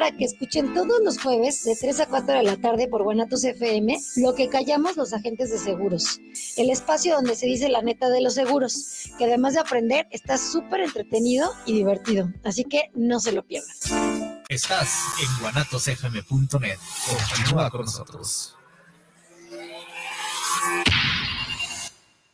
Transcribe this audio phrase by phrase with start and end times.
[0.00, 3.02] invitar a que escuchen todos los jueves de 3 a 4 de la tarde por
[3.02, 6.20] Guanatos FM lo que callamos los agentes de seguros.
[6.56, 10.38] El espacio donde se dice la neta de los seguros, que además de aprender está
[10.38, 12.30] súper entretenido y divertido.
[12.44, 13.74] Así que no se lo pierdan.
[14.48, 16.78] Estás en guanatosfm.net.
[17.06, 18.56] Continúa con nosotros.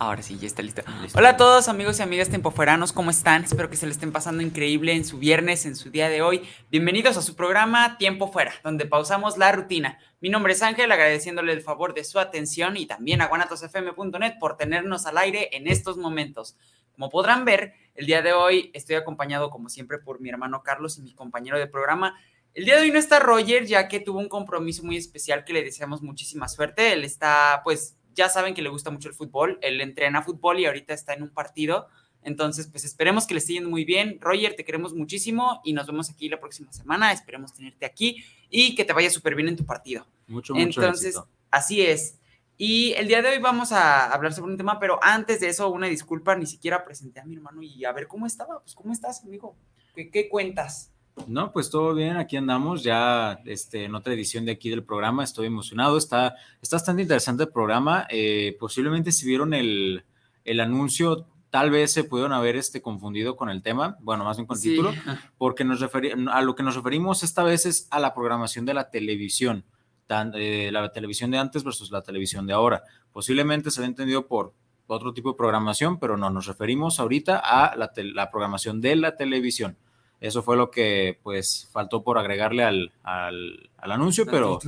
[0.00, 0.82] Ahora sí, ya está listo.
[1.14, 3.42] Hola a todos amigos y amigas tempofueranos, ¿cómo están?
[3.42, 6.48] Espero que se le estén pasando increíble en su viernes, en su día de hoy.
[6.70, 9.98] Bienvenidos a su programa Tiempo Fuera, donde pausamos la rutina.
[10.20, 14.56] Mi nombre es Ángel, agradeciéndole el favor de su atención y también a guanatosfm.net por
[14.56, 16.56] tenernos al aire en estos momentos.
[16.92, 20.96] Como podrán ver, el día de hoy estoy acompañado como siempre por mi hermano Carlos
[20.98, 22.14] y mi compañero de programa.
[22.54, 25.52] El día de hoy no está Roger, ya que tuvo un compromiso muy especial que
[25.52, 26.92] le deseamos muchísima suerte.
[26.92, 30.66] Él está pues ya saben que le gusta mucho el fútbol, él entrena fútbol y
[30.66, 31.86] ahorita está en un partido.
[32.22, 34.18] Entonces, pues esperemos que le esté yendo muy bien.
[34.20, 37.12] Roger, te queremos muchísimo y nos vemos aquí la próxima semana.
[37.12, 40.04] Esperemos tenerte aquí y que te vaya súper bien en tu partido.
[40.26, 41.18] Mucho, mucho Entonces,
[41.50, 42.18] así es.
[42.56, 45.70] Y el día de hoy vamos a hablar sobre un tema, pero antes de eso,
[45.70, 48.60] una disculpa, ni siquiera presenté a mi hermano y a ver cómo estaba.
[48.60, 49.56] Pues, ¿cómo estás, amigo?
[49.94, 50.92] ¿Qué, qué cuentas?
[51.26, 55.24] No, pues todo bien, aquí andamos ya este, en otra edición de aquí del programa,
[55.24, 60.04] estoy emocionado, está, está bastante interesante el programa, eh, posiblemente si vieron el,
[60.44, 64.46] el, anuncio, tal vez se pudieron haber este, confundido con el tema, bueno, más bien
[64.46, 64.70] con el Sí.
[64.70, 64.92] título,
[65.38, 68.90] porque nos a lo que nos referimos esta vez es a la programación de la
[68.90, 69.64] televisión,
[70.06, 72.84] tan- eh, la televisión de antes versus la televisión de ahora.
[73.12, 74.54] Posiblemente se ha entendido por
[74.86, 79.16] otro tipo de programación, pero no, nos referimos ahorita a la, la programación de la
[79.16, 79.76] televisión.
[80.20, 84.58] Eso fue lo que pues faltó por agregarle al, al, al anuncio, pero,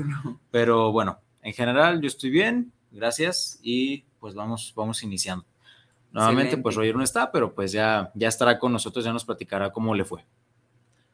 [0.50, 5.44] pero bueno, en general yo estoy bien, gracias y pues vamos, vamos iniciando.
[6.12, 6.78] Nuevamente pues Excelente.
[6.78, 10.04] Roger no está, pero pues ya, ya estará con nosotros, ya nos platicará cómo le
[10.04, 10.24] fue.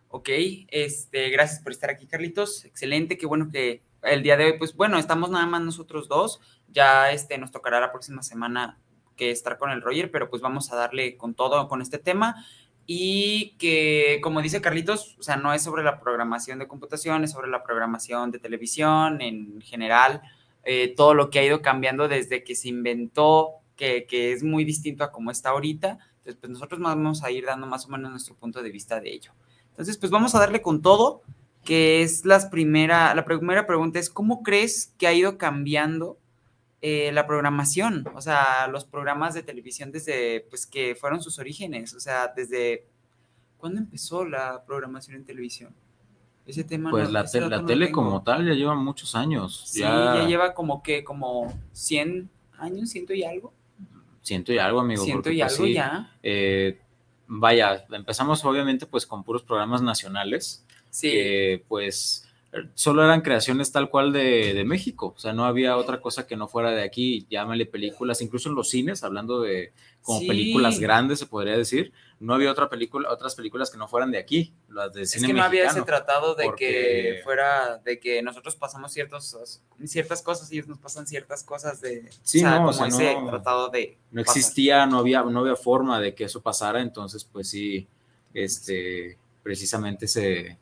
[0.08, 0.28] Ok,
[0.68, 2.64] este, gracias por estar aquí, Carlitos.
[2.64, 6.40] Excelente, qué bueno que el día de hoy, pues bueno, estamos nada más nosotros dos.
[6.68, 8.78] Ya este, nos tocará la próxima semana
[9.16, 12.46] que estar con el Roger, pero pues vamos a darle con todo con este tema.
[12.86, 17.32] Y que, como dice Carlitos, o sea, no es sobre la programación de computación, es
[17.32, 20.22] sobre la programación de televisión en general,
[20.62, 24.64] eh, todo lo que ha ido cambiando desde que se inventó, que, que es muy
[24.64, 25.98] distinto a como está ahorita.
[26.18, 29.12] Entonces, pues nosotros vamos a ir dando más o menos nuestro punto de vista de
[29.12, 29.32] ello.
[29.70, 31.22] Entonces, pues vamos a darle con todo,
[31.64, 36.18] que es las primera, la primera pregunta es, ¿cómo crees que ha ido cambiando
[36.82, 38.06] eh, la programación?
[38.14, 42.86] O sea, los programas de televisión desde, pues, que fueron sus orígenes, o sea, desde,
[43.58, 45.74] ¿cuándo empezó la programación en televisión?
[46.46, 48.02] Ese tema Pues no- la, te- la no tele tengo.
[48.02, 49.64] como tal ya lleva muchos años.
[49.66, 53.52] Sí, ya, ya lleva como que, como 100 años, ciento y algo.
[54.22, 55.04] Siento y algo, amigo.
[55.04, 56.12] Ciento y pues, algo sí, ya.
[56.22, 56.78] eh,
[57.26, 60.64] vaya, empezamos obviamente pues con puros programas nacionales.
[60.90, 61.10] Sí.
[61.10, 62.25] que pues
[62.74, 66.36] solo eran creaciones tal cual de, de México, o sea, no había otra cosa que
[66.36, 70.28] no fuera de aquí, llámale películas, incluso en los cines, hablando de como Sí.
[70.28, 74.18] películas grandes, se podría decir, no había otra película, otras películas que no fueran de
[74.18, 78.22] aquí, las de Es cine que no había ese tratado de que fuera, de que
[78.22, 82.58] nosotros pasamos ciertos, ciertas cosas y ellos nos pasan ciertas cosas de, Sí, no, o
[82.58, 84.36] como sea, ese no- tratado de no pasar.
[84.38, 87.86] existía, no había, no había forma de que eso pasara, entonces pues sí,
[88.32, 90.56] este, precisamente se,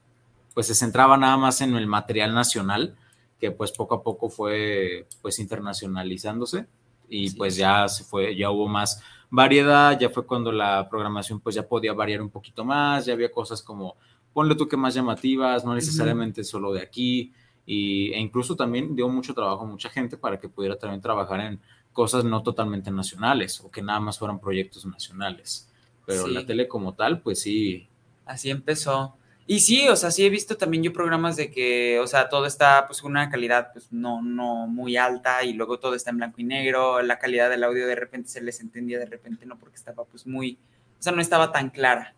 [0.55, 2.97] pues se centraba nada más en el material nacional,
[3.39, 6.67] que pues poco a poco fue pues internacionalizándose
[7.09, 7.37] y Sí.
[7.37, 11.67] pues ya se fue, ya hubo más variedad, ya fue cuando la programación pues ya
[11.67, 13.97] podía variar un poquito más, ya había cosas como,
[14.33, 17.33] ponle tú que más llamativas, no necesariamente solo de aquí,
[17.67, 21.41] y, e incluso también dio mucho trabajo a mucha gente para que pudiera también trabajar
[21.41, 21.61] en
[21.93, 25.71] cosas no totalmente nacionales o que nada más fueran proyectos nacionales.
[26.07, 26.33] Pero Sí.
[26.35, 27.89] la tele como tal, pues sí,
[28.27, 29.17] Así empezó.
[29.47, 32.47] Y sí, o sea, sí he visto también yo programas de que, o sea, todo
[32.47, 36.17] está pues con una calidad pues no, no muy alta y luego todo está en
[36.17, 39.59] blanco y negro, la calidad del audio de repente se les entendía, de repente no,
[39.59, 40.59] porque estaba pues muy,
[40.99, 42.15] o sea, no estaba tan clara.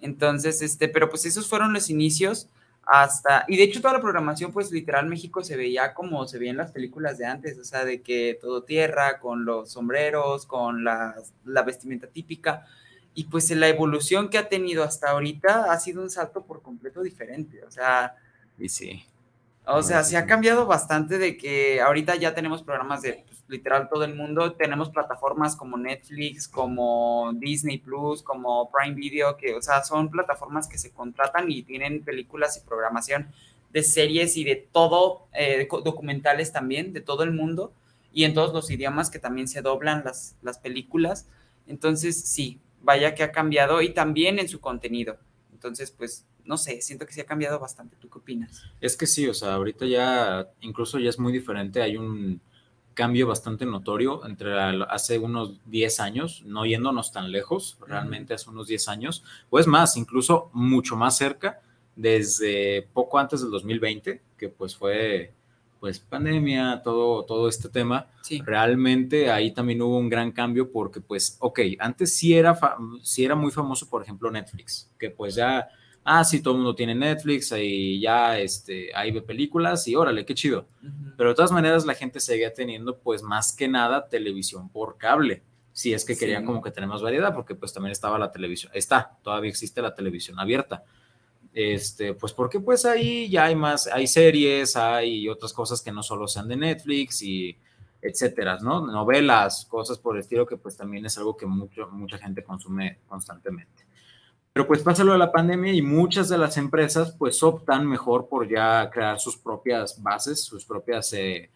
[0.00, 2.48] Entonces, este, pero pues esos fueron los inicios
[2.86, 6.52] hasta, y de hecho toda la programación pues literal México se veía como se veía
[6.52, 10.84] en las películas de antes, o sea, de que todo tierra, con los sombreros, con
[10.84, 12.66] la, la vestimenta típica.
[13.18, 17.02] Y pues la evolución que ha tenido hasta ahorita ha sido un salto por completo
[17.02, 17.64] diferente.
[17.64, 18.14] O sea,
[18.56, 19.04] Y sí.
[19.66, 23.42] o sea, sí, se ha cambiado bastante de que ahorita ya tenemos programas de pues,
[23.48, 29.56] literal todo el mundo, tenemos plataformas como Netflix, como Disney Plus, como Prime Video, que,
[29.56, 33.32] o sea, son plataformas que se contratan y tienen películas y programación
[33.72, 37.72] de series y de todo, eh, documentales también, de todo el mundo,
[38.12, 41.26] y en todos los idiomas que también se doblan las, las películas.
[41.66, 45.18] Entonces, sí, vaya que ha cambiado y también en su contenido.
[45.52, 47.96] Entonces, pues, no sé, siento que sí ha cambiado bastante.
[47.96, 48.64] ¿Tú qué opinas?
[48.80, 52.40] Es que sí, o sea, ahorita ya incluso ya es muy diferente, hay un
[52.94, 58.50] cambio bastante notorio entre la- hace unos 10 años, no yéndonos tan lejos, realmente hace
[58.50, 61.60] unos 10 años, pues más, incluso mucho más cerca,
[61.94, 65.32] desde poco antes del 2020, que pues fue
[65.80, 68.42] pues pandemia, todo, todo este tema, Sí.
[68.44, 72.58] realmente ahí también hubo un gran cambio porque pues, ok, antes sí era,
[73.02, 75.68] sí era muy famoso, por ejemplo, Netflix, que pues ya,
[76.04, 80.24] ah, sí, todo el mundo tiene Netflix y ya, este, ahí ve películas y órale,
[80.26, 80.66] qué chido.
[80.82, 81.12] Ujú.
[81.16, 85.42] Pero de todas maneras la gente seguía teniendo pues más que nada televisión por cable,
[85.72, 86.20] si es que Sí.
[86.20, 89.80] querían como que tener más variedad, porque pues también estaba la televisión, está, todavía existe
[89.80, 90.82] la televisión abierta.
[91.52, 96.02] Este, pues porque pues ahí ya hay más, hay series, hay otras cosas que no
[96.02, 97.56] solo sean de Netflix y
[98.00, 98.86] etcétera, ¿no?
[98.86, 102.98] Novelas, cosas por el estilo que pues también es algo que mucho, mucha gente consume
[103.08, 103.86] constantemente.
[104.52, 108.28] Pero pues pasa lo de la pandemia y muchas de las empresas pues optan mejor
[108.28, 111.50] por ya crear sus propias bases, sus propias eh,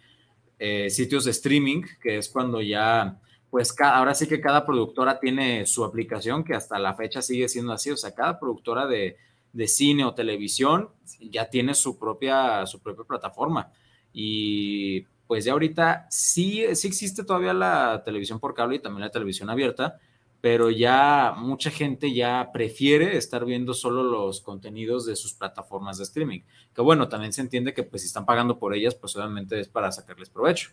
[0.59, 3.19] eh, sitios de streaming, que es cuando ya
[3.51, 7.49] pues ca- ahora sí que cada productora tiene su aplicación, que hasta la fecha sigue
[7.49, 9.17] siendo así, o sea, cada productora de,
[9.53, 10.91] de cine o televisión
[11.21, 13.71] ya tiene su propia, su propia plataforma.
[14.13, 19.11] Y pues ya ahorita sí, sí existe todavía la televisión por cable y también la
[19.11, 19.99] televisión abierta,
[20.41, 26.05] pero ya mucha gente ya prefiere estar viendo solo los contenidos de sus plataformas de
[26.05, 26.41] streaming.
[26.75, 29.69] Que bueno, también se entiende que pues si están pagando por ellas, pues obviamente es
[29.69, 30.71] para sacarles provecho.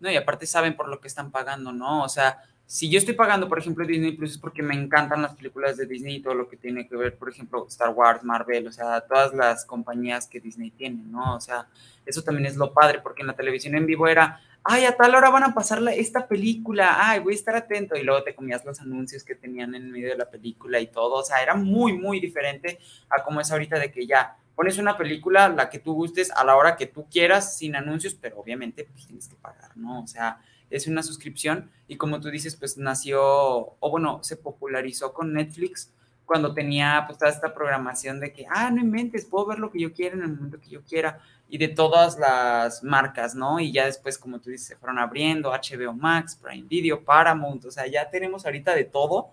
[0.00, 2.02] No, y aparte saben por lo que están pagando, ¿no?
[2.02, 5.34] O sea, si yo estoy pagando, por ejemplo, Disney Plus es porque me encantan las
[5.34, 8.68] películas de Disney y todo lo que tiene que ver, por ejemplo, Star Wars, Marvel,
[8.68, 11.34] o sea, todas las compañías que Disney tiene, ¿no?
[11.34, 11.66] O sea,
[12.06, 15.16] eso también es lo padre, porque en la televisión en vivo era, ay, a tal
[15.16, 18.36] hora van a pasar la- esta película, ay, voy a estar atento, y luego te
[18.36, 21.56] comías los anuncios que tenían en medio de la película y todo, o sea, era
[21.56, 22.78] muy, muy diferente
[23.08, 26.44] a como es ahorita de que ya pones una película, la que tú gustes, a
[26.44, 30.02] la hora que tú quieras, sin anuncios, pero obviamente pues tienes que pagar, ¿no?
[30.02, 30.38] O sea,
[30.70, 35.92] es una suscripción y como tú dices, pues nació, o bueno, se popularizó con Netflix
[36.24, 39.80] cuando tenía pues toda esta programación de que, ah, no inventes, puedo ver lo que
[39.80, 41.18] yo quiera en el momento que yo quiera
[41.48, 43.58] y de todas las marcas, ¿no?
[43.58, 47.70] Y ya después, como tú dices, se fueron abriendo HBO Max, Prime Video, Paramount, o
[47.72, 49.32] sea, ya tenemos ahorita de todo.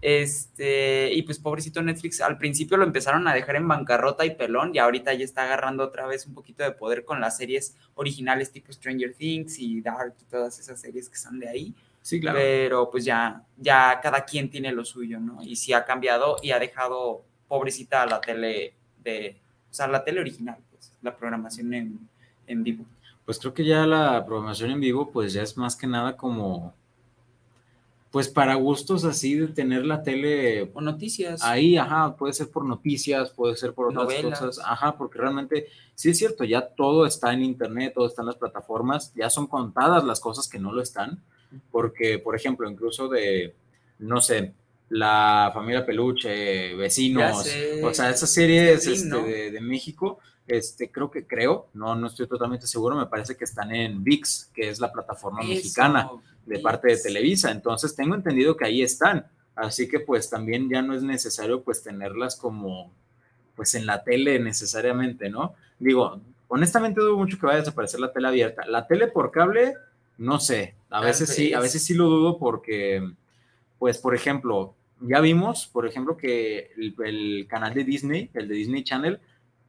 [0.00, 4.74] Este, y pues pobrecito Netflix, al principio lo empezaron a dejar en bancarrota y pelón,
[4.74, 8.52] y ahorita ya está agarrando otra vez un poquito de poder con las series originales
[8.52, 11.74] tipo Stranger Things y Dark y todas esas series que son de ahí.
[12.02, 15.42] Sí, Pero pues ya, ya cada quien tiene lo suyo, ¿no?
[15.42, 19.40] Y sí ha cambiado y ha dejado pobrecita a la tele de,
[19.70, 21.98] o sea, la tele original, pues, la programación en,
[22.46, 22.84] en vivo.
[23.24, 26.74] Pues creo que ya la programación en vivo, pues ya es más que nada como,
[28.14, 31.42] pues para gustos así de tener la tele O noticias.
[31.42, 34.38] ahí, ajá, puede ser por noticias, puede ser por otras Novelas.
[34.38, 35.66] cosas, ajá, porque realmente
[35.96, 39.48] sí es cierto, ya todo está en internet, todo está en las plataformas, ya son
[39.48, 41.24] contadas las cosas que no lo están,
[41.72, 43.56] porque, por ejemplo, incluso de,
[43.98, 44.54] no sé,
[44.90, 47.44] la familia Peluche, vecinos,
[47.82, 52.26] o sea, esas series este, de, de México, este, creo que creo, no, no estoy
[52.26, 56.10] totalmente seguro, me parece que están en VIX, que es la plataforma Eso, mexicana
[56.44, 57.02] de parte de ViX.
[57.02, 57.50] Televisa.
[57.50, 59.26] Entonces tengo entendido que ahí están.
[59.54, 62.90] Así que pues también ya no es necesario pues tenerlas como
[63.54, 65.54] pues en la tele necesariamente, ¿no?
[65.78, 68.66] Digo, honestamente dudo mucho que vaya a desaparecer la tele abierta.
[68.66, 69.74] La tele por cable,
[70.18, 70.74] no sé.
[70.90, 73.12] A veces sí, a veces sí lo dudo porque
[73.78, 78.54] pues por ejemplo, ya vimos, por ejemplo, que el, el canal de Disney, el de
[78.54, 79.20] Disney Channel,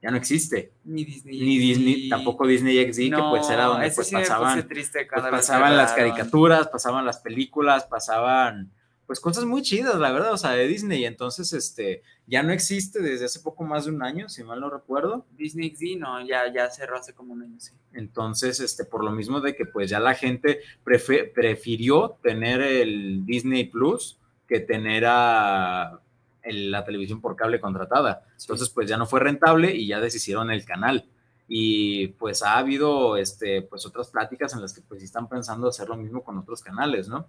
[0.02, 0.74] ya no existe.
[0.84, 1.40] Ni Disney.
[1.40, 5.76] Ni Disney, tampoco Disney XD, que pues era donde pues sí pasaban triste pues pasaban
[5.76, 8.72] las caricaturas, pasaban las películas, pasaban
[9.06, 11.06] pues cosas muy chidas, la verdad, o sea, de Disney.
[11.06, 14.70] Entonces, este, ya no existe desde hace poco más de un año, si mal no
[14.70, 15.26] recuerdo.
[15.38, 17.74] Disney XD, no, ya, ya cerró hace como un año, sí.
[17.94, 23.66] Entonces, este, por lo mismo de que pues ya la gente prefirió tener el Disney
[23.66, 26.00] Plus que tener a
[26.46, 28.24] el- la televisión por cable contratada.
[28.40, 31.06] Entonces, pues ya no fue rentable y ya deshicieron el canal.
[31.48, 35.88] Y pues ha habido este, pues otras pláticas en las que pues están pensando hacer
[35.90, 37.28] lo mismo con otros canales, ¿no?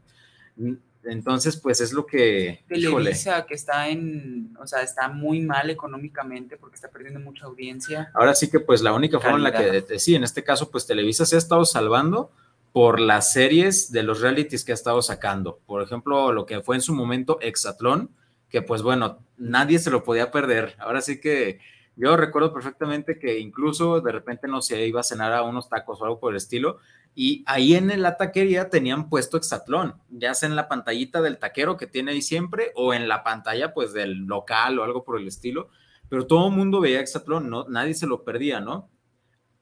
[1.04, 5.70] Entonces, pues es lo que, híjole, Televisa, que está en, o sea, está muy mal
[5.70, 8.10] económicamente porque está perdiendo mucha audiencia.
[8.14, 9.84] ahora sí que pues la única forma en la Calidad.
[9.84, 12.32] que, sí, en este caso, pues Televisa se ha estado salvando
[12.72, 15.60] por las series de los realities que ha estado sacando.
[15.66, 18.10] Por ejemplo, lo que fue en su momento Exatlón,
[18.48, 20.74] que pues bueno, nadie se lo podía perder.
[20.78, 21.60] Ahora sí que
[21.96, 26.00] yo recuerdo perfectamente que incluso de repente no se iba a cenar a unos tacos
[26.00, 26.78] o algo por el estilo.
[27.14, 31.78] Y ahí en la taquería tenían puesto Exatlón, ya sea en la pantallita del taquero
[31.78, 35.26] que tiene ahí siempre o en la pantalla pues del local o algo por el
[35.26, 35.70] estilo.
[36.10, 37.64] Pero todo el mundo veía Exatlón, ¿no?
[37.68, 38.90] Nadie se lo perdía, ¿no?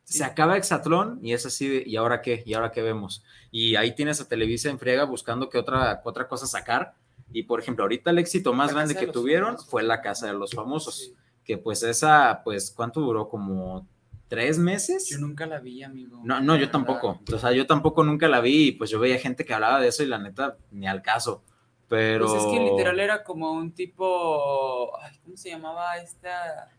[0.03, 0.19] Sí.
[0.19, 2.43] Se acaba Exatlón y es así de, ¿y ahora qué?
[2.45, 3.25] ¿Y ahora qué vemos?
[3.53, 6.95] Y ahí tienes a Televisa en friega buscando qué otra, otra cosa sacar.
[7.33, 9.71] Y por ejemplo, ahorita el éxito más La grande que tuvieron Famosos.
[9.71, 10.99] fue La Casa de los Famosos.
[10.99, 11.15] Sí.
[11.45, 13.29] Que pues esa, pues, ¿cuánto duró?
[13.29, 13.87] Como
[14.29, 15.09] tres meses.
[15.09, 16.21] Yo nunca la vi, amigo.
[16.25, 17.21] No, no, yo tampoco.
[17.33, 19.89] O sea, yo tampoco nunca la vi y pues yo veía gente que hablaba de
[19.89, 21.43] eso y la neta, ni al caso.
[21.89, 22.27] Pero...
[22.27, 26.71] Pues es que literal era como un tipo, ay, ¿cómo se llamaba esta?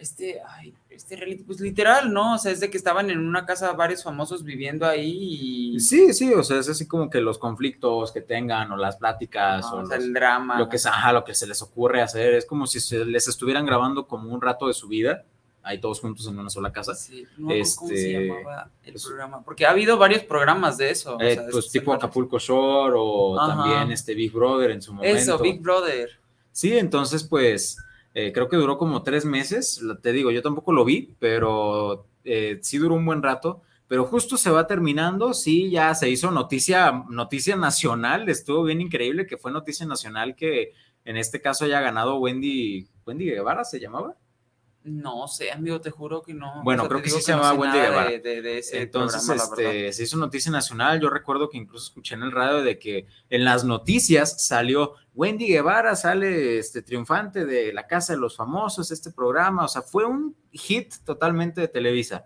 [0.00, 2.34] Este, ay, este reality, pues literal, ¿no?
[2.34, 6.14] O sea, es de que estaban en una casa varios famosos viviendo ahí y Sí,
[6.14, 9.76] sí, o sea, es así como que los conflictos que tengan o las pláticas o
[9.80, 10.58] o sea, los- el drama.
[10.58, 12.32] lo que, ajá, lo que se les ocurre hacer.
[12.34, 15.24] Es como si se les estuvieran grabando como un rato de su vida,
[15.62, 16.94] ahí todos juntos en una sola casa.
[16.94, 20.88] Sí, no cómo se Este, llamaba el pues- programa, porque ha habido varios programas de
[20.90, 21.16] eso.
[21.16, 21.92] o Eh, sea, pues tipo.
[21.92, 23.54] Acapulco Shore o Ajá.
[23.54, 25.18] también este Big Brother en su momento.
[25.18, 26.08] Eso, Big Brother.
[26.52, 27.76] Sí, entonces pues
[28.14, 32.58] eh, creo que duró como tres meses, te digo, yo tampoco lo vi, pero eh,
[32.62, 37.04] sí duró un buen rato, pero justo se va terminando, sí, ya se hizo noticia,
[37.08, 40.72] noticia nacional, estuvo bien increíble que fue noticia nacional que
[41.04, 44.16] en este caso haya ganado Wendy, Wendy Guevara se llamaba.
[44.82, 46.62] No sé, amigo, te juro que no.
[46.64, 48.10] Bueno, O sea, creo que sí se llamaba Wendy Guevara.
[48.10, 50.98] De, de- de ese Entonces, programa, este, se hizo noticia nacional.
[51.00, 55.48] Yo recuerdo que incluso escuché en el radio de que en las noticias salió Wendy
[55.48, 59.66] Guevara, sale este triunfante de la Casa de los Famosos, este programa.
[59.66, 62.24] O sea, fue un hit totalmente de Televisa.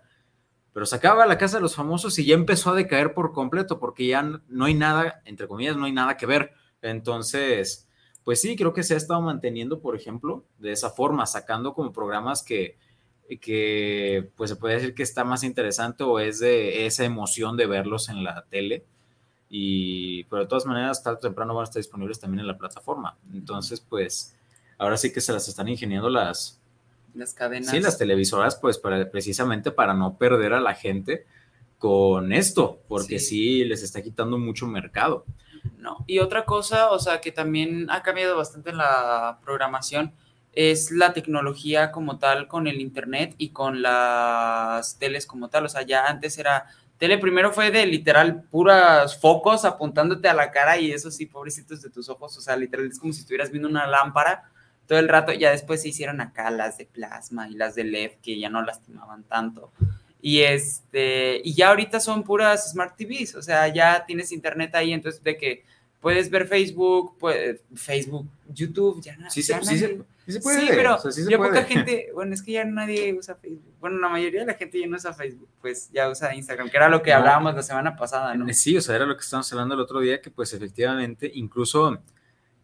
[0.71, 3.79] Pero se acaba la Casa de los Famosos y ya empezó a decaer por completo,
[3.79, 6.53] porque ya no hay nada, entre comillas, no hay nada que ver.
[6.81, 7.84] Entonces,
[8.25, 11.93] pues sí, creo que se ha estado manteniendo, por ejemplo, de esa forma, sacando como
[11.93, 12.77] programas que,
[13.39, 17.67] que pues se puede decir que está más interesante o es de esa emoción de
[17.67, 18.83] verlos en la tele.
[19.49, 22.57] Y, pero de todas maneras, tarde o temprano van a estar disponibles también en la
[22.57, 23.15] plataforma.
[23.33, 24.35] Entonces, pues,
[24.77, 26.59] ahora sí que se las están ingeniando las,
[27.13, 27.69] Las cadenas.
[27.69, 31.25] sí, las televisoras, pues, para, precisamente para no perder a la gente
[31.77, 33.27] con esto, porque Sí.
[33.59, 35.25] sí les está quitando mucho mercado.
[35.77, 36.03] No.
[36.07, 40.13] Y otra cosa, o sea, que también ha cambiado bastante en la programación
[40.55, 45.65] es la tecnología como tal con el internet y con las teles como tal.
[45.65, 46.65] O sea, ya antes era
[46.97, 51.81] tele, primero fue de literal puras focos apuntándote a la cara y eso sí, pobrecitos
[51.81, 52.37] de tus ojos.
[52.37, 54.49] O sea, literal es como si estuvieras viendo una lámpara
[54.87, 55.33] todo el rato.
[55.33, 58.61] Ya después se hicieron acá las de plasma y las de LED que ya no
[58.61, 59.73] lastimaban tanto.
[60.27, 64.91] Y este, y ya ahorita son puras Smart TVs, o sea, ya tienes internet ahí,
[64.91, 65.63] entonces de que
[66.01, 70.31] puedes ver Facebook, pues, Facebook, YouTube, ya, na- Sí ya se, sí se- nadie- sí
[70.31, 70.59] se puede.
[70.61, 71.51] Sí, pero o sea, sí se ya puede.
[71.51, 73.71] poca gente, bueno, es que ya nadie usa Facebook.
[73.79, 76.77] Bueno, la mayoría de la gente ya no usa Facebook, pues ya usa Instagram, que
[76.77, 77.17] era lo que No.
[77.17, 78.51] hablábamos la semana pasada, ¿no?
[78.51, 81.99] Sí, o sea, era lo que estábamos hablando el otro día, que pues efectivamente, incluso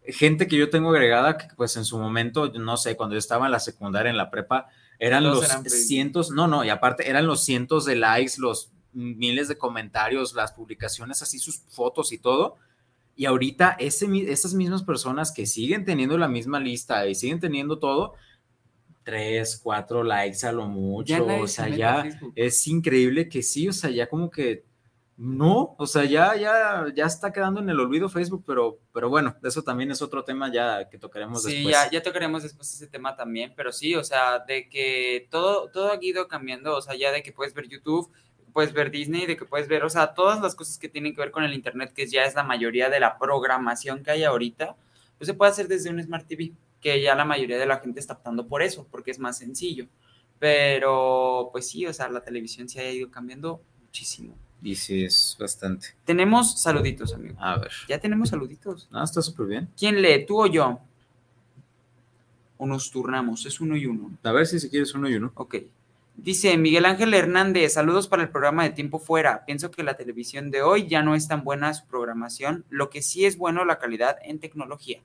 [0.04, 3.46] gente que yo tengo agregada, que pues en su momento, no sé, cuando yo estaba
[3.46, 4.66] en la secundaria, en la prepa,
[5.02, 8.70] eran Todos los eran cientos, no, no, y aparte eran los cientos de likes, los
[8.92, 12.54] miles de comentarios, las publicaciones, así sus fotos y todo.
[13.16, 17.80] Y ahorita ese, esas mismas personas que siguen teniendo la misma lista y siguen teniendo
[17.80, 18.14] todo,
[19.02, 23.72] tres, cuatro likes a lo mucho, o se sea, ya es increíble que sí, o
[23.72, 24.64] sea, ya como que
[25.16, 29.36] no, o sea, ya, ya, ya está quedando en el olvido Facebook, pero, pero bueno,
[29.42, 31.74] eso también es otro tema ya que tocaremos Sí, después.
[31.74, 35.92] ya, ya tocaremos después ese tema también, pero sí, o sea, de que todo, todo
[35.92, 38.10] ha ido cambiando, o sea, ya de que puedes ver YouTube,
[38.52, 41.20] puedes ver Disney, de que puedes ver, o sea, todas las cosas que tienen que
[41.20, 44.76] ver con el Internet, que ya es la mayoría de la programación que hay ahorita,
[45.18, 48.00] pues se puede hacer desde un Smart TV, que ya la mayoría de la gente
[48.00, 49.86] está optando por eso, porque es más sencillo.
[50.38, 54.34] Pero, pues sí, o sea, la televisión se ha ido cambiando muchísimo.
[54.62, 55.88] Y sí, es bastante.
[56.04, 57.34] Tenemos saluditos, amigo.
[57.40, 58.88] A ver, Ya tenemos saluditos.
[58.90, 59.68] no, está súper bien.
[59.76, 60.78] ¿Quién lee, tú o yo?
[62.58, 64.10] O nos turnamos, es uno y uno.
[64.22, 65.32] A ver si si quieres uno y uno.
[65.34, 65.56] Ok.
[66.14, 69.44] Dice Miguel Ángel Hernández, saludos para el programa de Tiempo Fuera.
[69.46, 73.02] Pienso que la televisión de hoy ya no es tan buena su programación, lo que
[73.02, 75.00] sí es bueno la calidad en tecnología.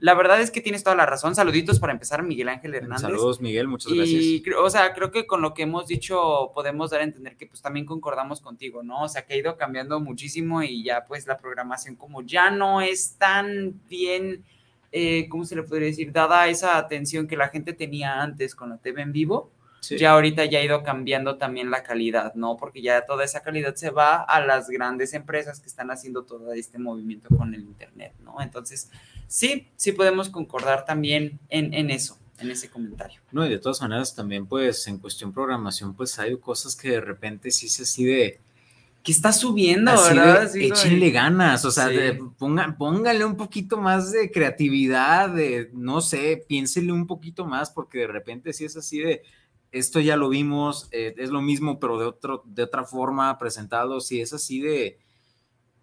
[0.00, 1.34] La verdad es que tienes toda la razón.
[1.34, 3.00] Saluditos para empezar, Miguel Ángel Hernández.
[3.02, 4.56] Saludos, Miguel, muchas y, gracias.
[4.58, 7.62] O sea, creo que con lo que hemos dicho podemos dar a entender que pues
[7.62, 9.04] también concordamos contigo, ¿no?
[9.04, 12.80] O sea, que ha ido cambiando muchísimo y ya pues la programación como ya no
[12.80, 14.44] es tan bien,
[14.92, 16.12] eh, ¿cómo se le podría decir?
[16.12, 19.98] Dada esa atención que la gente tenía antes con la TV en vivo, Sí.
[19.98, 22.56] ya ahorita ya ha ido cambiando también la calidad, ¿no?
[22.56, 26.54] Porque ya toda esa calidad se va a las grandes empresas que están haciendo todo
[26.54, 28.40] este movimiento con el Internet, ¿no?
[28.40, 28.90] Entonces,
[29.34, 33.20] sí, sí podemos concordar también en, en eso, en ese comentario.
[33.32, 37.00] No, y de todas maneras también pues en cuestión programación pues hay cosas que de
[37.00, 38.40] repente sí se así de...
[39.02, 40.50] Que está subiendo, así ¿verdad?
[40.50, 41.96] de, échenle ganas, o sea, Sí.
[41.96, 47.70] de- ponga- póngale un poquito más de creatividad, de, no sé, piénsele un poquito más,
[47.70, 49.20] porque de repente sí es así de,
[49.72, 54.00] esto ya lo vimos, eh, es lo mismo, pero de, otro, de otra forma presentado,
[54.00, 54.98] sí es así de,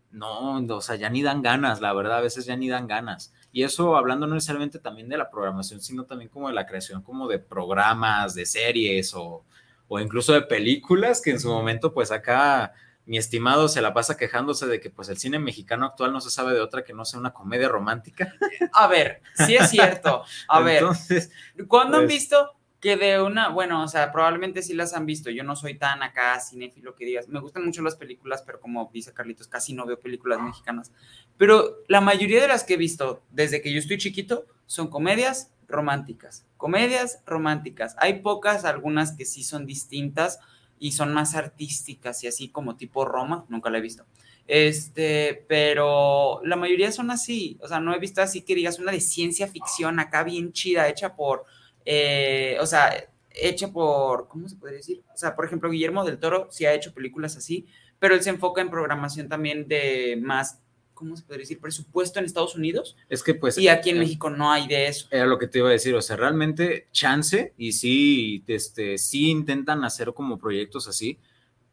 [0.10, 3.32] no, o sea, ya ni dan ganas, la verdad, a veces ya ni dan ganas.
[3.52, 7.02] Y eso hablando no necesariamente también de la programación, sino también como de la creación,
[7.04, 9.44] como de programas, de series o,
[9.88, 12.74] o incluso de películas, que en su momento, pues acá
[13.06, 16.30] mi estimado se la pasa quejándose de que pues el cine mexicano actual no se
[16.30, 18.34] sabe de otra que no sea una comedia romántica.
[18.74, 20.24] A ver, sí es cierto.
[20.48, 21.32] A ver, Entonces,
[21.68, 25.30] ¿cuándo han pues- visto que de una, bueno, o sea, probablemente sí las han visto,
[25.30, 28.90] yo no soy tan acá cinéfilo que digas, me gustan mucho las películas, pero como
[28.92, 30.92] dice Carlitos, casi no veo películas mexicanas,
[31.38, 35.54] pero la mayoría de las que he visto desde que yo estoy chiquito son comedias
[35.68, 40.40] románticas, comedias románticas, hay pocas, algunas que sí son distintas
[40.80, 44.06] y son más artísticas y así como tipo Roma, nunca la he visto.
[44.48, 48.92] Este, pero la mayoría son así, o sea, no he visto así que digas una
[48.92, 51.46] de ciencia ficción acá bien chida, hecha por
[51.86, 52.92] eh, o sea,
[53.32, 55.02] hecha por, ¿cómo se podría decir?
[55.14, 57.66] O sea, por ejemplo, Guillermo del Toro sí ha hecho películas así,
[58.00, 60.60] pero él se enfoca en programación también de más,
[60.94, 61.60] ¿cómo se podría decir?
[61.60, 63.58] Presupuesto en Estados Unidos es que pues...
[63.58, 65.08] y aquí en eh, México no hay de eso.
[65.12, 69.30] Era lo que te iba a decir, o sea, realmente chance y sí, este, sí
[69.30, 71.18] intentan hacer como proyectos así,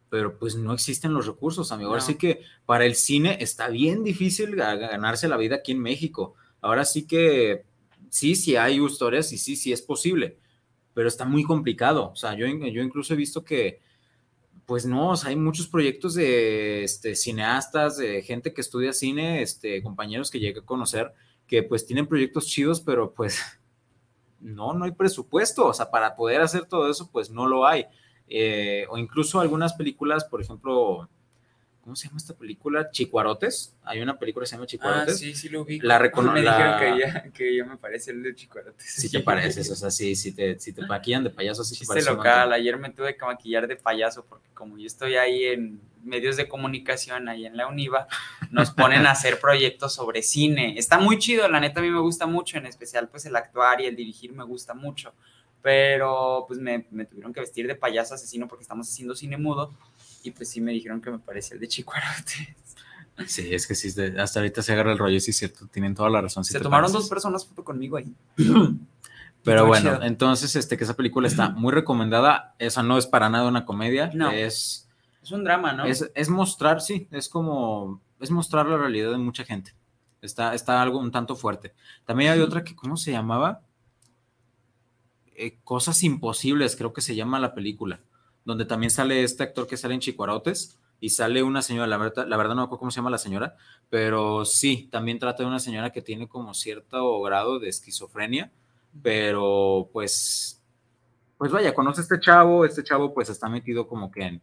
[0.09, 1.89] pero pues no existen los recursos, amigo.
[1.89, 2.07] Ahora No.
[2.07, 6.33] sí que para el cine está bien difícil ga- ganarse la vida aquí en México.
[6.61, 7.63] Ahora sí que
[8.09, 10.37] sí, sí hay historias y sí, sí es posible,
[10.93, 12.11] pero está muy complicado.
[12.11, 13.81] O sea, yo, yo incluso he visto que,
[14.65, 19.41] pues no, o sea, hay muchos proyectos de este, cineastas, de gente que estudia cine,
[19.41, 21.13] este, compañeros que llegué a conocer,
[21.47, 23.39] que pues tienen proyectos chidos, pero pues
[24.39, 25.67] no, no hay presupuesto.
[25.67, 27.85] O sea, para poder hacer todo eso, pues no lo hay.
[28.27, 31.09] Eh, o incluso algunas películas, por ejemplo,
[31.89, 32.91] ¿cómo se llama esta película?
[32.91, 33.75] Chicuarotes.
[33.81, 35.17] Hay una película que se llama Ah, Chicuarotes.
[35.17, 35.79] sí, sí lo vi.
[35.79, 38.85] La recono- Me la- dijeron que, ya, que yo me parece el de Chicuarotes.
[38.85, 41.87] Si te pareces, o sea, sí, si te, si te maquillan de payaso, sí te
[41.87, 45.45] parece un local, ayer me tuve que maquillar de payaso porque como yo estoy ahí
[45.45, 48.07] en medios de comunicación, ahí en la UNIVA,
[48.51, 50.77] nos ponen a hacer proyectos sobre cine.
[50.77, 53.81] Está muy chido, la neta a mí me gusta mucho, en especial pues el actuar
[53.81, 55.13] y el dirigir me gusta mucho,
[55.61, 59.73] pero pues me, me tuvieron que vestir de payaso asesino porque estamos haciendo cine mudo
[60.23, 62.55] y pues sí me dijeron que me parecía el de Chicuarote.
[63.27, 66.09] Sí, es que sí, hasta ahorita se agarra el rollo, sí es cierto, tienen toda
[66.09, 66.45] la razón.
[66.45, 67.01] Se tomaron pareces.
[67.01, 68.13] dos personas foto conmigo ahí.
[69.43, 70.03] Pero bueno, chido.
[70.03, 72.55] entonces, este, que esa película está muy recomendada.
[72.59, 74.09] Esa no es para nada una comedia.
[74.13, 74.31] No.
[74.31, 74.87] Es,
[75.21, 75.85] Es un drama, ¿no?
[75.85, 79.73] es, es mostrar, sí, es como, es mostrar la realidad de mucha gente.
[80.21, 81.73] Está, está algo un tanto fuerte.
[82.05, 83.61] También hay otra que, ¿cómo se llamaba?
[85.35, 88.01] Eh, Cosas imposibles, creo que se llama la película,
[88.45, 92.27] donde también sale este actor que sale en Chicuarotes y sale una señora, la verdad,
[92.27, 93.55] la verdad no me acuerdo cómo se llama la señora,
[93.89, 98.51] pero sí, también trata de una señora que tiene como cierto grado de esquizofrenia,
[99.01, 100.61] pero pues,
[101.37, 104.41] pues vaya, conoce a este chavo, este chavo pues está metido como que en,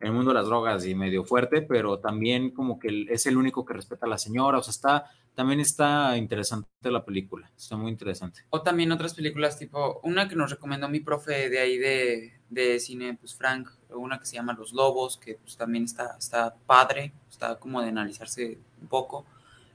[0.00, 3.36] en el mundo de las drogas y medio fuerte, pero también como que es el
[3.36, 7.76] único que respeta a la señora, o sea, está, también está interesante la película, está
[7.76, 8.40] muy interesante.
[8.50, 12.80] O también otras películas tipo, una que nos recomendó mi profe de ahí de, de
[12.80, 17.12] cine, pues Frank, una que se llama Los Lobos, que pues también está, está padre,
[17.30, 19.26] está como de analizarse un poco.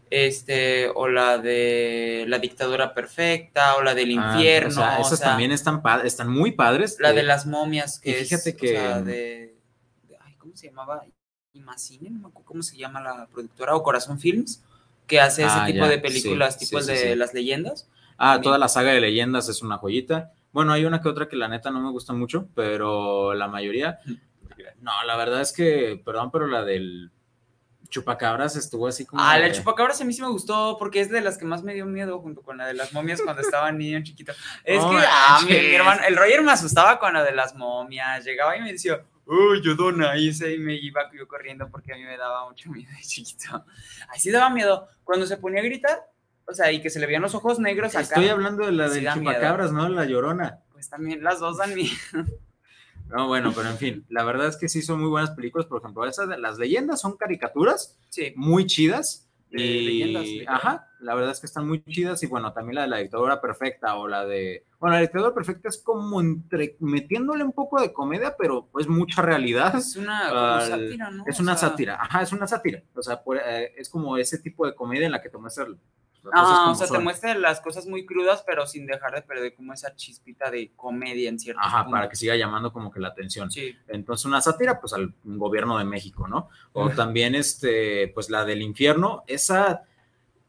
[0.10, 4.68] Este, o la de La Dictadura Perfecta, o la del Ah, Infierno.
[4.68, 6.98] o sea, o esas sea, también están, están muy padres.
[7.00, 9.56] La eh, de las momias, que fíjate es, o que- sea, de,
[10.10, 11.06] de- ay, ¿cómo se llamaba?
[11.54, 14.62] Imacine, no me acuerdo cómo se llama la productora, o Corazón Films,
[15.08, 17.18] que hace ese Ah, tipo ya, de películas, sí, tipo sí, el sí, de sí.
[17.20, 17.90] las leyendas.
[18.18, 18.42] Ah, También.
[18.44, 20.32] toda la saga de leyendas es una joyita.
[20.52, 24.00] Bueno, hay una que otra que la neta no me gusta mucho, pero la mayoría.
[24.82, 27.12] No, la verdad es que, perdón, pero la del
[27.90, 29.22] chupacabras estuvo así como.
[29.22, 31.64] Ah, la de- chupacabras a mí sí me gustó porque es de las que más
[31.64, 34.32] me dio miedo junto con la de las momias cuando estaba niño chiquito.
[34.64, 38.24] Es que ah, mi hermano, el Roger me asustaba con la de las momias.
[38.26, 41.94] Llegaba y me decía, uy, yo dona, y se- y me iba yo corriendo porque
[41.94, 43.66] a mí me daba mucho miedo de chiquito.
[44.10, 44.88] Así daba miedo.
[45.04, 46.00] Cuando se ponía a gritar,
[46.46, 48.02] O sea, y que se le veían los ojos negros acá.
[48.02, 49.32] Estoy hablando de la Sí de da miedo.
[49.32, 49.88] Chupacabras, ¿no?
[49.88, 50.60] La Llorona.
[50.74, 51.94] Pues también las dos dan miedo.
[53.08, 55.68] No, bueno, pero en fin, la verdad es que sí son muy buenas películas.
[55.68, 58.34] Por ejemplo, esas de las leyendas son caricaturas Sí.
[58.36, 59.30] muy chidas.
[59.58, 62.24] De y, leyendas, ajá, la verdad es que están muy chidas.
[62.24, 64.66] Y bueno, también la de la dictadura perfecta o la de.
[64.80, 69.22] Bueno, la dictadura perfecta es como entre metiéndole un poco de comedia, pero es mucha
[69.22, 69.76] realidad.
[69.76, 71.24] Es una sátira, ¿no?
[71.28, 72.82] Es O una sea, sátira, ajá, es una sátira.
[72.96, 75.68] O sea, por- eh, es como ese tipo de comedia en la que te muestra
[76.32, 79.74] como o sea, te muestra las cosas muy crudas, pero sin dejar de perder como
[79.74, 83.52] esa chispita de comedia en cierto Ajá, para que siga llamando como que la atención.
[83.52, 83.76] Sí.
[83.88, 86.50] Entonces, una sátira, pues al gobierno de México, ¿no?
[86.72, 89.84] O también, este, pues la del infierno, esa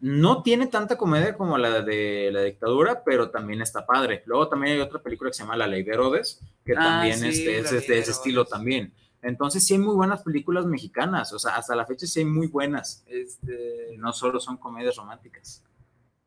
[0.01, 4.23] no tiene tanta comedia como la de la dictadura, pero también está padre.
[4.27, 7.19] Luego también hay otra película que se llama La Ley de Herodes, que Ah, también
[7.19, 8.93] sí, este, es Ley de ese estilo también.
[9.25, 12.47] Entonces, sí hay muy buenas películas mexicanas, o sea, hasta la fecha sí hay muy
[12.47, 13.03] buenas.
[13.07, 15.65] Este, No solo son comedias románticas.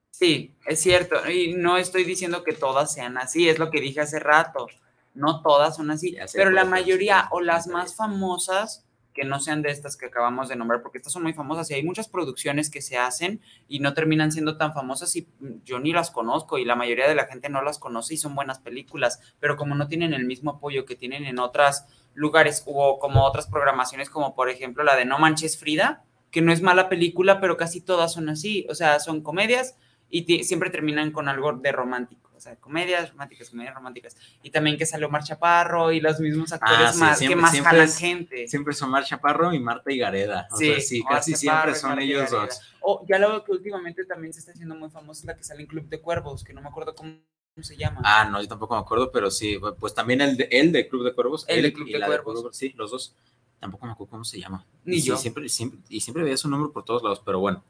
[0.10, 1.16] Sí, es cierto.
[1.30, 4.68] Y no estoy diciendo que todas sean así, es lo que dije hace rato.
[5.14, 9.72] No todas son así, pero la mayoría o las más famosas que no sean de
[9.72, 12.84] estas que acabamos de nombrar, porque estas son muy famosas y hay muchas producciones que
[12.84, 15.28] se hacen y no terminan siendo tan famosas y
[15.66, 18.36] yo ni las conozco y la mayoría de la gente no las conoce y son
[18.36, 21.86] buenas películas, pero como no tienen el mismo apoyo que tienen en otros
[22.18, 26.52] lugares o como otras programaciones como por ejemplo la de No Manches Frida, que no
[26.52, 29.76] es mala película, pero casi todas son así, o sea, son comedias
[30.10, 34.16] y siempre terminan con algo de romántico, o sea, comedias románticas, comedias románticas.
[34.42, 37.42] Y también que sale Omar Chaparro y los mismos actores Ah, sí, más, siempre- que
[37.42, 38.48] más jalan es- gente.
[38.48, 40.48] Siempre son Mar Chaparro y Marta y Gareda.
[40.52, 42.62] O sea, sí, casi siempre son ellos dos.
[42.82, 45.62] O ya lo que últimamente también se está haciendo muy famosa es la que sale
[45.62, 47.18] en Club de Cuervos, que no me acuerdo cómo
[47.64, 48.02] se llama.
[48.04, 51.04] Ah, no, yo tampoco me acuerdo, pero sí, pues también el de, el de Club
[51.04, 51.46] de Cuervos.
[51.48, 52.56] El de Club de Cuervos.
[52.56, 53.16] sí, los dos.
[53.60, 54.64] Tampoco me acuerdo cómo se llama.
[54.86, 55.18] Ni y sí, yo.
[55.18, 57.64] siempre, siempre, y siempre veía su nombre por todos lados, pero bueno.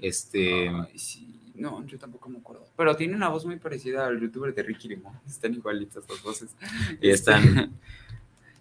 [0.00, 0.68] Este.
[0.68, 1.52] Ay, sí.
[1.54, 2.66] No, yo tampoco me acuerdo.
[2.76, 5.20] Pero tiene una voz muy parecida al youtuber de Ricky Limón.
[5.26, 6.50] Están igualitas las voces.
[7.00, 7.78] Y están.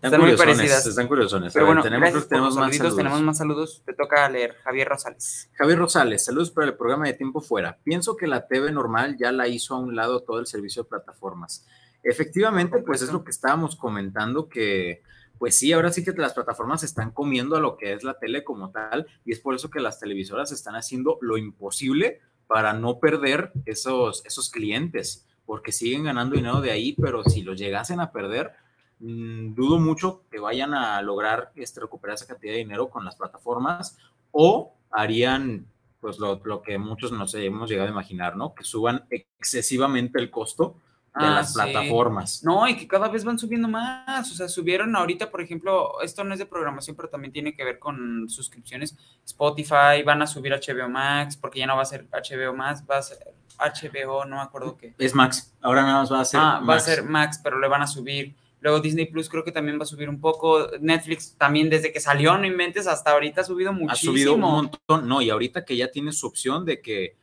[0.03, 0.85] Están, muy parecidas.
[0.85, 1.53] Están curiosones.
[1.53, 2.97] Pero ver, tenemos, gracias por tenemos los más saluditos, saludos.
[2.97, 3.81] tenemos más saludos.
[3.85, 5.49] Te toca leer, Javier Rosales.
[5.53, 7.79] Javier Rosales, saludos para el programa de Tiempo Fuera.
[7.85, 10.89] Pienso que la TV normal ya la hizo a un lado todo el servicio de
[10.89, 11.65] plataformas.
[12.03, 15.03] Efectivamente, pues es lo que estábamos comentando, que
[15.37, 18.43] pues sí, ahora sí que las plataformas están comiendo a lo que es la tele
[18.43, 22.99] como tal, y es por eso que las televisoras están haciendo lo imposible para no
[22.99, 28.11] perder esos, esos clientes, porque siguen ganando dinero de ahí, pero si los llegasen a
[28.11, 28.51] perder,
[28.99, 33.15] mm, dudo mucho que vayan a lograr este, recuperar esa cantidad de dinero con las
[33.15, 33.97] plataformas
[34.32, 35.65] o harían
[35.99, 38.53] pues lo, lo que muchos nos hemos llegado a imaginar, ¿no?
[38.53, 40.75] Que suban excesivamente el costo
[41.15, 41.60] de Ah, las sí.
[41.62, 42.43] plataformas.
[42.43, 44.32] No, y que cada vez van subiendo más.
[44.32, 47.63] O sea, subieron ahorita, por ejemplo, esto no es de programación, pero también tiene que
[47.63, 48.97] ver con suscripciones.
[49.23, 52.97] Spotify, van a subir HBO Max, porque ya no va a ser HBO Max, va
[52.97, 53.19] a ser
[53.60, 54.95] HBO, no me acuerdo qué.
[54.97, 56.84] Es Max, ahora nada más va a ser Ah, va a Max.
[56.84, 58.36] ser Max, pero le van a subir.
[58.63, 60.69] Luego Disney Plus creo que también va a subir un poco.
[60.80, 64.13] Netflix también desde que salió, no inventes, hasta ahorita ha subido ha muchísimo.
[64.13, 67.17] subido un montón, no, y ahorita que ya tienes su opción de que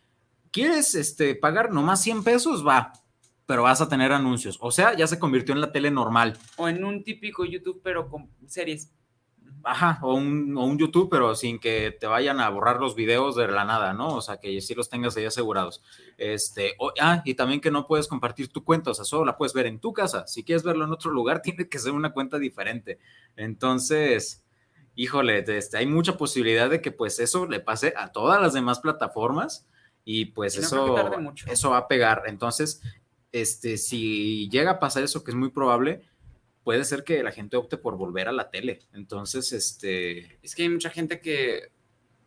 [0.50, 2.92] quieres este, pagar nomás 100 pesos, va,
[3.46, 4.59] pero vas a tener anuncios.
[4.61, 6.37] O sea, ya se convirtió en la tele normal.
[6.57, 8.90] O en un típico YouTube, pero con series.
[9.64, 13.37] Ajá, o un, o un YouTube, pero sin que te vayan a borrar los videos
[13.37, 14.14] de la nada, ¿no?
[14.16, 15.83] O sea, que sí los tengas ahí asegurados.
[16.16, 19.37] Este, o- ah, y también que no puedes compartir tu cuenta, o sea, solo la
[19.37, 20.27] puedes ver en tu casa.
[20.27, 22.99] Si quieres verlo en otro lugar, tiene que ser una cuenta diferente.
[23.37, 24.44] Entonces,
[24.94, 28.81] híjole, este, hay mucha posibilidad de que pues eso le pase a todas las demás
[28.81, 29.66] plataformas
[30.05, 32.23] y pues Y no creo eso, eso va a pegar.
[32.27, 32.83] Entonces,
[33.33, 36.03] este, si llega a pasar eso, que es muy probable,
[36.64, 38.81] puede ser que la gente opte por volver a la tele.
[38.92, 41.73] Entonces, este, Es que hay mucha gente que,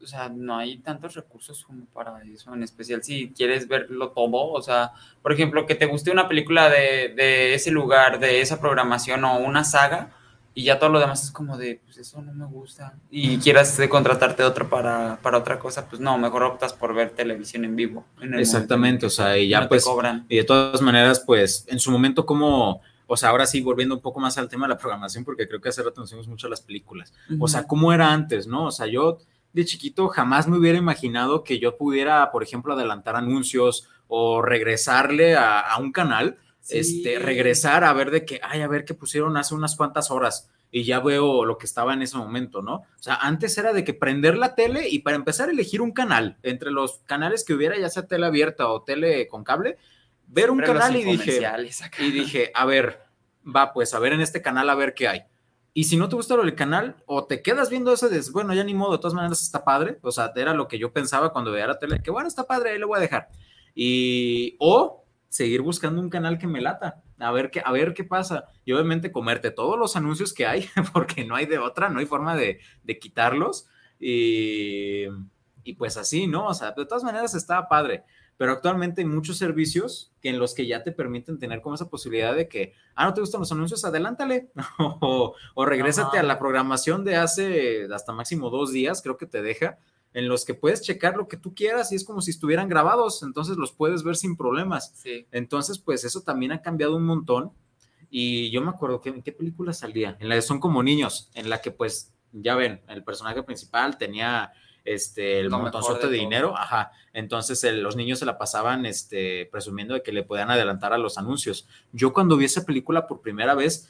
[0.02, 4.52] o sea, no hay tantos recursos como para eso, en especial si quieres verlo todo,
[4.52, 4.92] o sea,
[5.22, 9.38] por ejemplo, que te guste una película de, de ese lugar, de esa programación o
[9.38, 10.12] una saga,
[10.56, 13.76] y ya todo lo demás es como de, pues eso no me gusta, y quieras
[13.78, 17.76] de contratarte otra para, para otra cosa, pues no, mejor optas por ver televisión en
[17.76, 18.06] vivo.
[18.22, 19.86] en Exactamente, momento o sea, y ya no pues,
[20.28, 22.82] y de todas maneras, pues, en su momento como,
[23.14, 25.62] o sea, ahora sí, volviendo un poco más al tema de la programación, porque creo
[25.62, 27.14] que hace rato nos hicimos mucho a las películas.
[27.40, 28.66] O sea, ¿cómo era antes, no?
[28.66, 29.18] O sea, yo
[29.54, 35.36] de chiquito jamás me hubiera imaginado que yo pudiera, por ejemplo, adelantar anuncios o regresarle
[35.36, 36.78] a, a un canal, Sí.
[36.80, 40.50] este, regresar a ver de que, ay, a ver qué pusieron hace unas cuantas horas
[40.72, 42.76] y ya veo lo que estaba en ese momento, ¿no?
[42.76, 45.92] O sea, antes era de que prender la tele y para empezar a elegir un
[45.92, 49.78] canal, entre los canales que hubiera, ya sea tele abierta o tele con cable,
[50.28, 51.42] ver un Siempre los canal y dije,
[52.00, 53.03] y dije, a ver,
[53.44, 55.24] va, pues a ver en este canal a ver qué hay.
[55.74, 58.54] Y si no te gusta lo del canal, o te quedas viendo ese de, bueno,
[58.54, 59.98] ya ni modo, de todas maneras está padre.
[60.04, 62.72] O sea, era lo que yo pensaba cuando veía la tele, que bueno, está padre,
[62.72, 63.30] ahí lo voy a dejar.
[63.74, 68.04] Y, o seguir buscando un canal que me lata, a ver qué, a ver qué
[68.04, 68.46] pasa.
[68.66, 72.06] Y obviamente comerte todos los anuncios que hay, porque no hay de otra, no hay
[72.06, 73.68] forma de, de quitarlos.
[74.00, 75.06] Y,
[75.64, 76.48] y pues así, ¿no?
[76.48, 78.04] O sea, de todas maneras estaba padre
[78.38, 81.90] pero actualmente hay muchos servicios que en los que ya te permiten tener como esa
[81.90, 86.40] posibilidad de que, ah, no te gustan los anuncios, adelántale, o, o regrésate a la
[86.40, 89.78] programación de hace hasta máximo dos días, creo que te deja,
[90.14, 93.24] en los que puedes checar lo que tú quieras y es como si estuvieran grabados,
[93.24, 94.94] entonces los puedes ver sin problemas.
[94.96, 95.28] Sí.
[95.32, 97.52] Entonces, pues eso también ha cambiado un montón.
[98.10, 101.32] Y yo me acuerdo que en qué película salía, en la de Son como niños,
[101.34, 104.52] en la que pues, ya ven, el personaje principal tenía
[104.86, 106.92] este, el montonzote de, de dinero, ajá.
[107.14, 110.98] Entonces el- los niños se la pasaban este, presumiendo de que le podían adelantar a
[110.98, 111.68] los anuncios.
[111.92, 113.90] Yo cuando vi esa película por primera vez,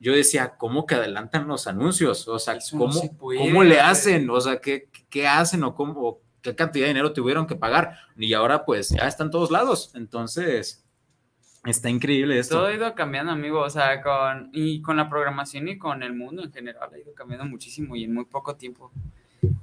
[0.00, 2.28] yo decía, ¿cómo que adelantan los anuncios?
[2.28, 4.30] O sea, Eso no ¿cómo, puede, ¿cómo le hacen?
[4.30, 7.98] O sea, ¿qué, qué hacen o cómo, o qué cantidad de dinero tuvieron que pagar?
[8.16, 9.90] Y ahora pues ya están todos lados.
[9.96, 10.84] Entonces,
[11.64, 12.58] está increíble esto.
[12.58, 16.14] Todo ha ido cambiando, amigo, o sea, con, y con la programación y con el
[16.14, 18.92] mundo en general ha ido cambiando muchísimo y en muy poco tiempo.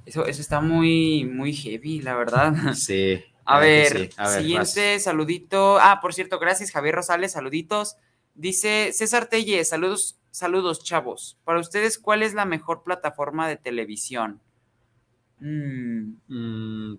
[0.04, 2.54] Eso, eso está muy, muy heavy, la verdad.
[2.74, 3.22] Sí.
[3.44, 4.10] A ver, que sí.
[4.16, 5.02] A ver, siguiente vas.
[5.02, 5.78] saludito.
[5.80, 7.96] Ah, por cierto, gracias Javier Rosales, saluditos.
[8.34, 11.38] Dice César Telle, saludos, saludos chavos.
[11.44, 14.40] Para ustedes, ¿cuál es la mejor plataforma de televisión?
[15.38, 16.98] Mm, Mm,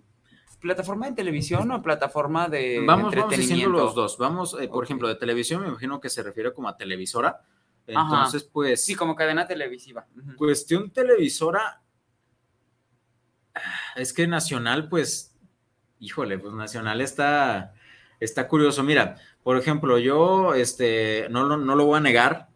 [0.60, 4.18] ¿Plataforma de televisión o plataforma de vamos, vamos diciendo los dos.
[4.18, 7.42] Vamos, eh, por ejemplo, de televisión, me imagino que se refiere como a televisora.
[7.86, 10.06] Entonces, pues, Sí, como cadena televisiva.
[10.16, 10.34] Ujú.
[10.36, 11.80] cuestión televisora,
[13.96, 15.36] es que Nacional, pues,
[16.00, 17.74] híjole, pues Nacional está,
[18.20, 18.82] está curioso.
[18.82, 22.48] Mira, por ejemplo, yo, este, no, lo- no lo voy a negar,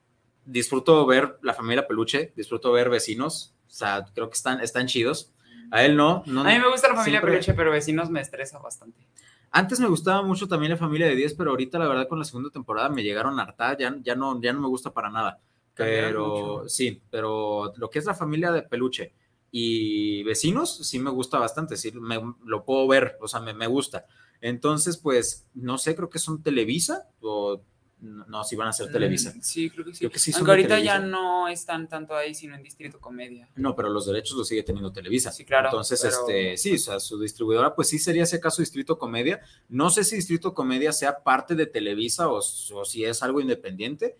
[0.45, 5.33] disfruto ver La Familia Peluche, disfruto ver Vecinos, o sea, creo que están, están chidos.
[5.71, 6.23] A él no.
[6.27, 9.07] no A mí me gusta la familia siempre- peluche, pero vecinos me estresa bastante.
[9.51, 12.25] Antes me gustaba mucho también la familia de 10, pero ahorita la verdad con la
[12.27, 15.39] segunda temporada me llegaron a hartar, ya, ya, no, ya no me gusta para nada.
[15.75, 19.15] Pero sí, pero lo que es la familia de peluche
[19.55, 23.67] y vecinos, sí me gusta bastante, sí, me, lo puedo ver, o sea, me, me
[23.67, 24.07] gusta.
[24.41, 27.61] Entonces, pues, no sé, creo que son Televisa o
[28.01, 29.33] no, si van a ser Televisa.
[29.37, 29.99] Mm, Sí, creo que sí.
[30.01, 31.07] Creo que sí Aunque ahorita ya Televisa.
[31.17, 33.49] no están tanto ahí, sino en Distrito Comedia.
[33.55, 35.31] No, pero los derechos los sigue teniendo Televisa.
[35.31, 38.61] Sí, claro, Entonces, pero- este, sí, o sea, su distribuidora, pues sí sería si acaso
[38.61, 39.41] Distrito Comedia.
[39.69, 44.17] No sé si Distrito Comedia sea parte de Televisa o, o si es algo independiente.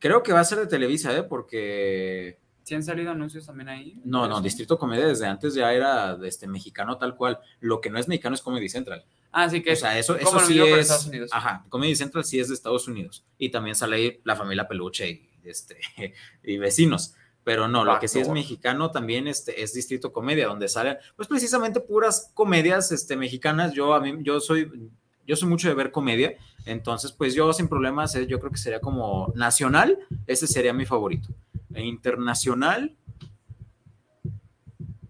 [0.00, 1.22] Creo que va a ser de Televisa, ¿eh?
[1.22, 2.40] Porque.
[2.72, 4.00] ¿Sí han salido anuncios también ahí?
[4.02, 4.40] No, no.
[4.40, 7.38] Distrito Comedia desde antes ya era este, mexicano tal cual.
[7.60, 9.04] Lo que no es mexicano es Comedy Central.
[9.30, 10.78] Ah, sí que O sea, eso, eso sí es.
[10.78, 11.30] Estados Unidos.
[11.34, 13.26] Ajá, Comedy Central sí es de Estados Unidos.
[13.36, 15.82] Y también sale ahí la familia Peluche y, este,
[16.42, 17.14] y vecinos.
[17.44, 21.28] Pero no, lo que sí es mexicano también este, es Distrito Comedia, donde salen, pues
[21.28, 23.74] precisamente puras comedias este, mexicanas.
[23.74, 24.90] Yo, a mí, yo soy.
[25.26, 28.58] Yo soy mucho de ver comedia, entonces pues yo sin problemas, eh, yo creo que
[28.58, 31.28] sería como nacional, ese sería mi favorito.
[31.74, 32.96] E internacional,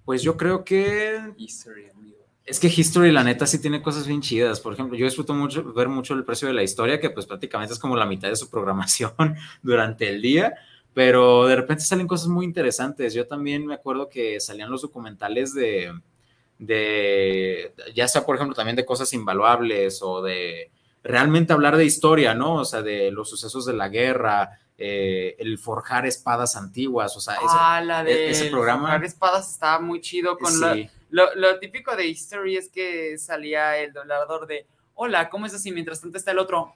[0.05, 2.18] pues yo creo que History, amigo.
[2.44, 4.61] es que History, la neta, sí tiene cosas bien chidas.
[4.61, 7.75] Por ejemplo, yo disfruto mucho ver mucho el precio de la historia, que pues prácticamente
[7.75, 9.12] es como la mitad de su programación
[9.62, 10.55] durante el día,
[10.92, 13.14] pero de repente salen cosas muy interesantes.
[13.14, 15.92] Yo también me acuerdo que salían los documentales de,
[16.59, 20.70] de ya sea, por ejemplo, también de cosas invaluables o de
[21.03, 22.57] realmente hablar de historia, ¿no?
[22.57, 27.35] O sea, de los sucesos de la guerra, eh, el forjar espadas antiguas, o sea,
[27.35, 31.59] eso- ah, la de ese programa- Forjar espadas estaba muy chido con lo- lo, lo
[31.61, 35.71] típico de History es que salía el doblador de hola, ¿cómo es así?
[35.73, 36.75] Mientras tanto está el otro.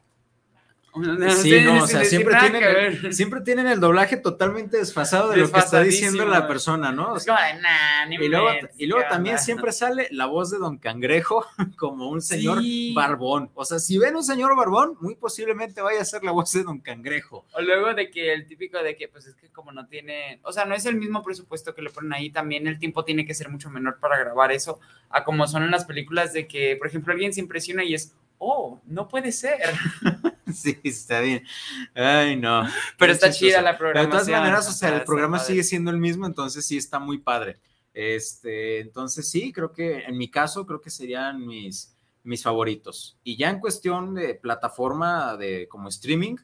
[1.43, 5.37] Sí, Sin- no, o sea, siempre tienen, el, siempre tienen el doblaje totalmente desfasado de
[5.39, 7.13] lo que está diciendo la persona, ¿no?
[7.13, 9.45] O Es sea, como de, nah, ni y luego, y luego ¿qué también onda?".
[9.45, 11.45] siempre sale la voz de Don Cangrejo
[11.79, 12.93] como un señor Sí.
[12.95, 13.51] barbón.
[13.55, 16.63] O sea, si ven un señor barbón, muy posiblemente vaya a ser la voz de
[16.65, 17.45] Don Cangrejo.
[17.53, 20.53] O luego de que el típico de que, pues es que como no tiene, o
[20.53, 23.35] sea, no es el mismo presupuesto que le ponen ahí, también el tiempo tiene que
[23.35, 24.81] ser mucho menor para grabar eso,
[25.11, 28.15] a como son en las películas de que, por ejemplo, alguien se impresiona y es,
[28.39, 29.61] oh, no puede ser.
[30.55, 31.43] Sí, está bien.
[31.95, 32.67] Ay, no.
[32.99, 33.47] Pero está chistoso.
[33.51, 34.11] chida la Pero programación.
[34.11, 37.19] de todas maneras, o sea, el programa sigue siendo el mismo, entonces sí está muy
[37.19, 37.59] padre.
[37.93, 43.19] Este, entonces sí, creo que en mi caso, creo que serían mis, mis favoritos.
[43.25, 46.37] Y ya en cuestión de plataforma de como streaming,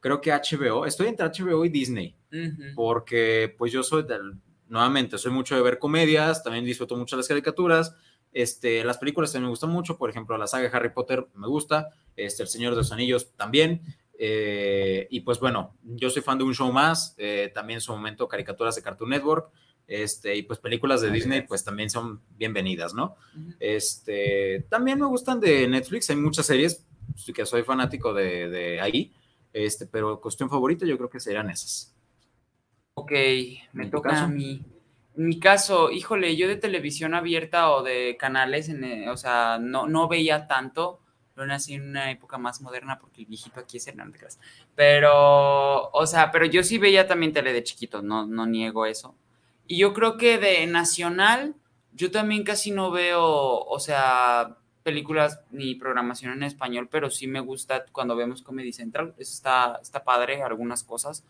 [0.00, 2.62] creo que HBO, estoy entre HBO y Disney, Ujú.
[2.76, 4.34] porque pues yo soy del,
[4.68, 7.94] nuevamente, soy mucho de ver comedias, también disfruto mucho las caricaturas,
[8.34, 11.46] este, las películas también me gustan mucho, por ejemplo, la saga de Harry Potter me
[11.46, 13.80] gusta, este, El Señor de los Anillos también,
[14.16, 17.90] Eh, y pues bueno, yo soy fan de un show más, eh, también en su
[17.90, 19.50] momento caricaturas de Cartoon Network,
[19.88, 23.16] este, y pues películas de Disney, pues también son bienvenidas, ¿no?
[23.58, 26.86] Este, también me gustan de Netflix, hay muchas series
[27.34, 29.12] que soy fanático de, de ahí,
[29.52, 31.92] este, pero cuestión favorita yo creo que serían esas.
[32.94, 33.12] Ok,
[33.72, 34.62] me toca a mí.
[35.16, 39.86] Mi caso, híjole, yo de televisión abierta o de canales, en, eh, o sea, no,
[39.86, 41.00] no veía tanto.
[41.36, 44.20] Yo nací en una época más moderna porque el viejito aquí es Hernán de
[44.74, 49.16] Pero, o sea, pero yo sí veía también tele de chiquito, no, no niego eso.
[49.66, 51.56] Y yo creo que de nacional,
[51.92, 57.40] yo también casi no veo, o sea, películas ni programación en español, pero sí me
[57.40, 59.14] gusta cuando vemos Comedy Central.
[59.18, 61.24] Eso está, está padre, algunas cosas.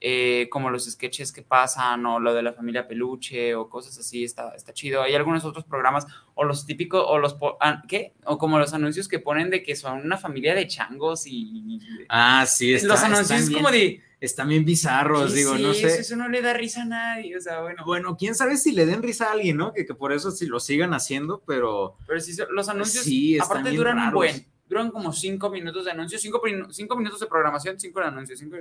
[0.00, 4.22] Eh, como los sketches que pasan o lo de la familia peluche o cosas así,
[4.22, 5.02] está, está chido.
[5.02, 8.14] Hay algunos otros programas o los típicos o los, ah, ¿qué?
[8.24, 11.80] O como los anuncios que ponen de que son una familia de changos y...
[12.08, 14.02] Ah, sí, está, Los anuncios como de...
[14.20, 16.00] Están bien bizarros, digo, sí, no sé.
[16.00, 17.84] Eso no le da risa a nadie, o sea, bueno.
[17.84, 19.72] Bueno, quién sabe si le den risa a alguien, ¿no?
[19.72, 21.96] Que, que por eso sí lo sigan haciendo, pero...
[22.04, 24.46] Pero sí, los anuncios Sí, están aparte duran un buen.
[24.68, 28.56] Duran como cinco minutos de anuncio, cinco, cinco minutos de programación, cinco de anuncio, cinco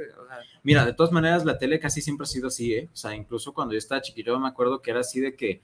[0.63, 2.89] Mira, de todas maneras, la tele casi siempre ha sido así, ¿eh?
[2.93, 5.61] O sea, incluso cuando yo estaba chiquito, me acuerdo que era así de que,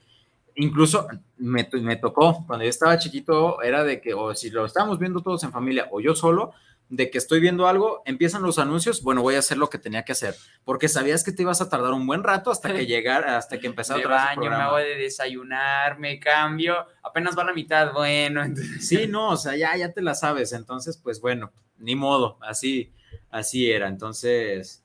[0.56, 1.06] incluso
[1.38, 5.20] me, me tocó, cuando yo estaba chiquito, era de que, o si lo estábamos viendo
[5.20, 6.52] todos en familia, o yo solo,
[6.96, 10.04] de que estoy viendo algo, empiezan los anuncios, bueno, voy a hacer lo que tenía
[10.04, 13.36] que hacer, porque sabías que te ibas a tardar un buen rato hasta que llegara,
[13.36, 17.46] hasta que empezara otra el baño, me hago de desayunar, me cambio, apenas va a
[17.46, 21.20] la mitad, bueno, entonces, Sí, no, o sea, ya, ya te la sabes, entonces, pues
[21.20, 22.92] bueno, ni modo, así,
[23.30, 24.84] así era, entonces,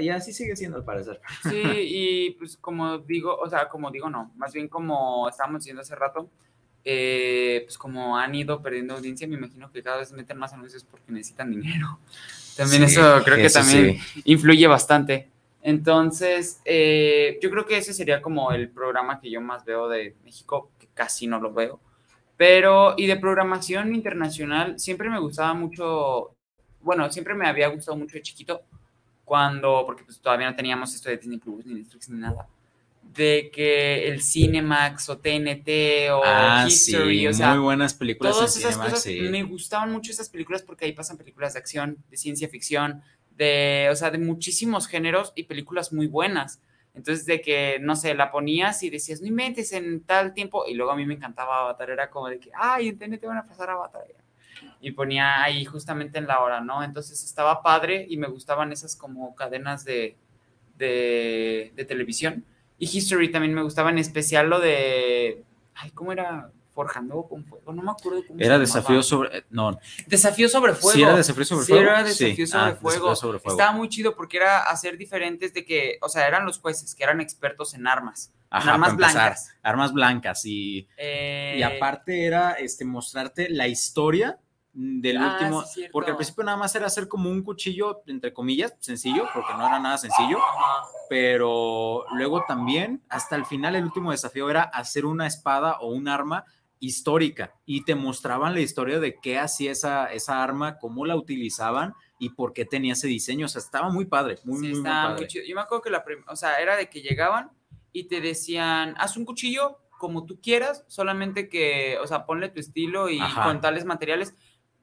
[0.00, 1.20] y así sigue siendo al parecer.
[1.42, 5.82] Sí, y pues como digo, o sea, como digo, no, más bien como estábamos diciendo
[5.82, 6.30] hace rato,
[6.84, 10.84] eh, pues como han ido perdiendo audiencia, me imagino que cada vez meten más anuncios
[10.84, 11.98] porque necesitan dinero.
[12.56, 14.22] También Sí, eso creo que eso también sí.
[14.26, 15.28] influye bastante.
[15.60, 20.14] Entonces, eh, yo creo que ese sería como el programa que yo más veo de
[20.22, 21.80] México, que casi no lo veo.
[22.36, 26.36] Pero, y de programación internacional, siempre me gustaba mucho,
[26.80, 28.62] bueno, siempre me había gustado mucho de chiquito,
[29.24, 32.46] cuando, porque pues todavía no teníamos esto de Disney Plus, ni Netflix, ni nada,
[33.12, 38.32] de que el Cinemax o TNT o Ah, History, sí, o sea, muy buenas películas
[38.32, 39.20] en todas esas Cinemax, cosas sí.
[39.20, 43.02] me gustaban mucho esas películas porque ahí pasan películas de acción, de ciencia ficción,
[43.36, 46.60] de, o sea, de muchísimos géneros y películas muy buenas.
[46.94, 50.74] Entonces, de que, no sé, la ponías y decías, no inventes en tal tiempo, y
[50.74, 53.46] luego a mí me encantaba Avatar, era como de que, ay, en TNT van a
[53.46, 54.04] pasar Avatar.
[54.80, 56.84] Y ponía ahí justamente en la hora, ¿no?
[56.84, 60.16] Entonces estaba padre y me gustaban esas como cadenas de,
[60.76, 62.44] de, de televisión.
[62.84, 65.42] Y History también me gustaba, en especial lo de,
[65.74, 66.50] ay, ¿cómo era?
[66.74, 68.60] Forjando con fuego, no me acuerdo cómo se Era llamaba.
[68.66, 69.38] desafío sobre.
[69.38, 70.90] eh, No, Desafío sobre fuego.
[70.96, 71.88] sí, era desafío sobre Sí, fuego.
[71.88, 72.46] era desafío Sí.
[72.48, 73.10] sobre Ah, fuego.
[73.10, 73.56] Desafío sobre fuego.
[73.60, 77.04] Estaba muy chido porque era hacer diferentes de que, o sea, eran los jueces que
[77.04, 79.54] eran expertos en armas, en armas empezar, blancas.
[79.62, 84.40] Armas blancas y, Eh, y aparte era este mostrarte la historia
[84.74, 88.32] del Ah, último, sí, porque al principio nada más era hacer como un cuchillo, entre
[88.32, 90.38] comillas, sencillo, porque no era nada sencillo,
[91.08, 96.08] pero luego también, hasta el final, el último desafío era hacer una espada o un
[96.08, 96.44] arma
[96.80, 101.94] histórica y te mostraban la historia de qué hacía esa, esa arma, cómo la utilizaban
[102.18, 103.46] y por qué tenía ese diseño.
[103.46, 105.28] O sea, estaba muy padre, muy, Sí, muy, muy estaba muy padre.
[105.28, 105.44] chido.
[105.46, 107.50] Yo me acuerdo que la o sea, era de que llegaban
[107.92, 112.60] y te decían, haz un cuchillo como tú quieras, solamente que, o sea, ponle tu
[112.60, 113.44] estilo y Ajá.
[113.44, 114.34] con tales materiales.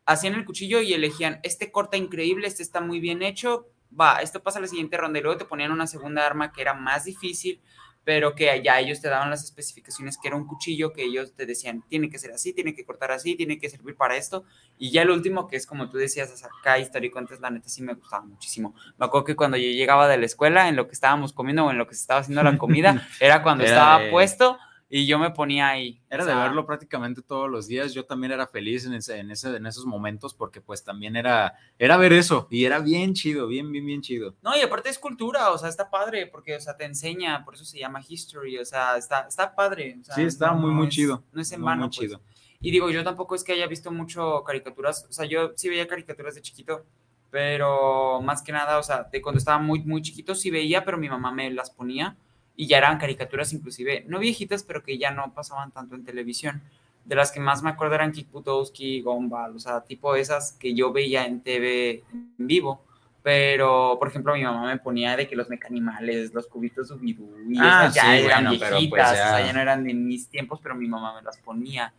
[0.06, 4.42] Hacían el cuchillo y elegían, este corta increíble, este está muy bien hecho, va, esto
[4.42, 7.06] pasa a la siguiente ronda y luego te ponían una segunda arma que era más
[7.06, 7.62] difícil,
[8.04, 11.46] pero que ya ellos te daban las especificaciones que era un cuchillo que ellos te
[11.46, 14.44] decían, tiene que ser así, tiene que cortar así, tiene que servir para esto.
[14.80, 17.84] Y ya el último, que es como tú decías, acá histórico, antes la neta sí
[17.84, 18.74] me gustaba muchísimo.
[18.98, 21.70] Me acuerdo que cuando yo llegaba de la escuela, en lo que estábamos comiendo o
[21.70, 24.58] en lo que se estaba haciendo la comida, era cuando Era estaba de- puesto
[24.94, 26.02] y yo me ponía ahí.
[26.10, 27.94] Era O de sea, verlo prácticamente todos los días.
[27.94, 31.54] Yo también era feliz en, ese, en, ese, en esos momentos porque pues también era,
[31.80, 34.36] era ver eso y era bien chido, bien, bien, bien chido.
[34.42, 37.56] No, y aparte es cultura, o sea, está padre, porque, o sea, te enseña, por
[37.56, 39.98] eso se llama history, o sea, está, está padre.
[40.02, 41.24] o sea, Sí, está no- muy, no muy es- chido.
[41.32, 41.98] No es en Muy, vano, muy pues.
[42.00, 42.22] chido.
[42.60, 45.88] Y digo, yo tampoco es que haya visto mucho caricaturas, o sea, yo sí veía
[45.88, 46.86] caricaturas de chiquito,
[47.32, 50.98] pero más que nada, o sea, de cuando estaba muy, muy chiquito sí veía, pero
[50.98, 52.18] mi mamá me las ponía
[52.62, 56.62] y ya eran caricaturas inclusive, no viejitas, pero que ya no pasaban tanto en televisión.
[57.06, 60.94] De las que más me acuerdo eran Butowski, Gumball, o sea, tipo esas que yo
[60.94, 62.84] veía en TV en vivo.
[63.24, 67.58] Pero, por ejemplo, mi mamá me ponía de que los mecanimales, los cubitos Subidú, y
[67.60, 69.46] Ah, esas ya sí, eran bueno, pero, viejitas, pues, o sea, ya.
[69.48, 71.92] ya no eran de mis tiempos, pero mi mamá me las ponía.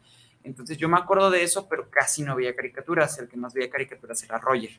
[0.44, 3.18] Entonces yo me acuerdo de eso, pero casi no veía caricaturas.
[3.18, 4.78] El que más veía caricaturas era Roger.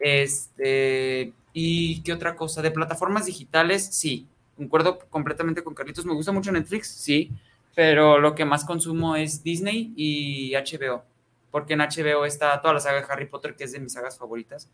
[0.00, 2.62] Este, ¿y qué otra cosa?
[2.62, 4.26] De plataformas digitales, sí.
[4.58, 6.04] Concuerdo completamente con Carlitos.
[6.04, 7.30] Me gusta mucho Netflix, sí.
[7.74, 11.04] Pero lo que más consumo es Disney y HBO.
[11.50, 14.18] Porque en HBO está toda la saga de Harry Potter, que es de mis sagas
[14.18, 14.68] favoritas.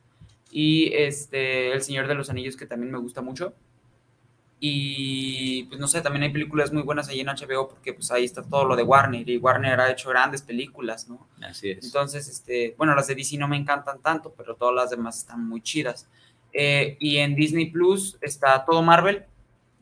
[0.51, 3.55] Y este, El Señor de los Anillos, que también me gusta mucho.
[4.59, 8.24] Y pues no sé, también hay películas muy buenas ahí en HBO porque pues ahí
[8.24, 11.28] está todo lo de Warner y Warner ha hecho grandes películas, ¿no?
[11.43, 11.85] Así es.
[11.85, 15.47] Entonces, este, bueno, las de DC no me encantan tanto, pero todas las demás están
[15.47, 16.09] muy chidas.
[16.51, 19.26] Eh, y en Disney Plus está todo Marvel.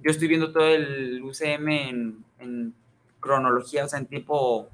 [0.03, 2.75] Yo estoy viendo todo el UCM en, en
[3.21, 4.69] cronología, o sea, en tiempo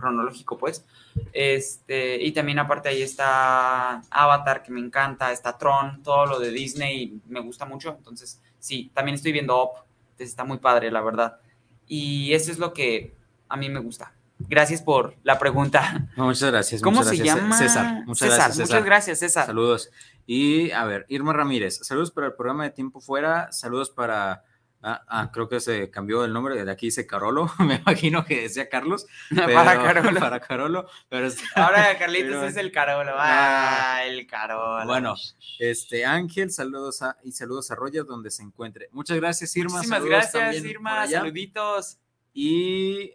[0.00, 0.84] cronológico, pues.
[1.32, 6.50] Este, y también aparte ahí está Avatar, que me encanta, está Tron, todo lo de
[6.50, 7.94] Disney me gusta mucho.
[7.98, 9.70] Entonces, sí, también estoy viendo Up,
[10.12, 11.38] entonces está muy padre, la verdad.
[11.86, 13.14] Y eso es lo que
[13.48, 14.12] a mí me gusta.
[14.48, 16.08] Gracias por la pregunta.
[16.16, 16.80] No, muchas gracias.
[16.80, 17.36] ¿Cómo muchas se gracias.
[17.36, 17.58] llama?
[17.58, 18.06] César.
[18.06, 18.66] Muchas César, gracias, César.
[18.68, 19.46] Muchas gracias, César.
[19.46, 19.90] Saludos.
[20.26, 24.44] Y a ver, Irma Ramírez, saludos para el programa de Tiempo Fuera, saludos para,
[24.82, 28.42] ah, ah, creo que se cambió el nombre, de aquí dice Carolo, me imagino que
[28.42, 29.06] decía Carlos.
[29.34, 30.20] pero- Para Carolo.
[30.20, 33.12] Para Carolo, pero Ahora Carlitos pero- es el Carolo.
[33.16, 33.96] Ah.
[33.96, 34.86] Ah, el Carolo.
[34.86, 35.14] Bueno,
[35.58, 38.88] este Ángel, saludos a, y saludos a Roger donde se encuentre.
[38.92, 39.74] Muchas gracias, Irma.
[39.78, 41.06] Muchísimas saludos gracias, Irma.
[41.06, 41.98] Saluditos.
[42.32, 43.14] Y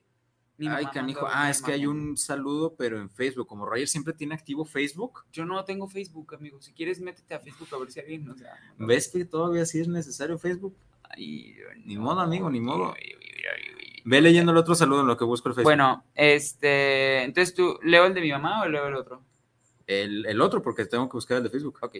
[0.57, 1.27] Mi Ay, mamá canijo.
[1.29, 3.47] Ah, es que hay un saludo, pero en Facebook.
[3.47, 6.61] Como Roger siempre tiene activo Facebook, Yo no tengo Facebook, amigo.
[6.61, 8.33] Si quieres, métete a Facebook a ver si alguien.
[8.77, 10.75] ¿ves que todavía sí es necesario Facebook?
[11.09, 12.93] Ay, Ni modo, amigo, ni modo.
[14.05, 15.69] Ve leyendo el otro saludo en lo que busco el Facebook.
[15.69, 17.23] Bueno, este.
[17.23, 19.23] Entonces tú, ¿leo el de mi mamá o leo el otro?
[19.87, 21.79] El, el otro, porque tengo que buscar el de Facebook.
[21.81, 21.97] Ok.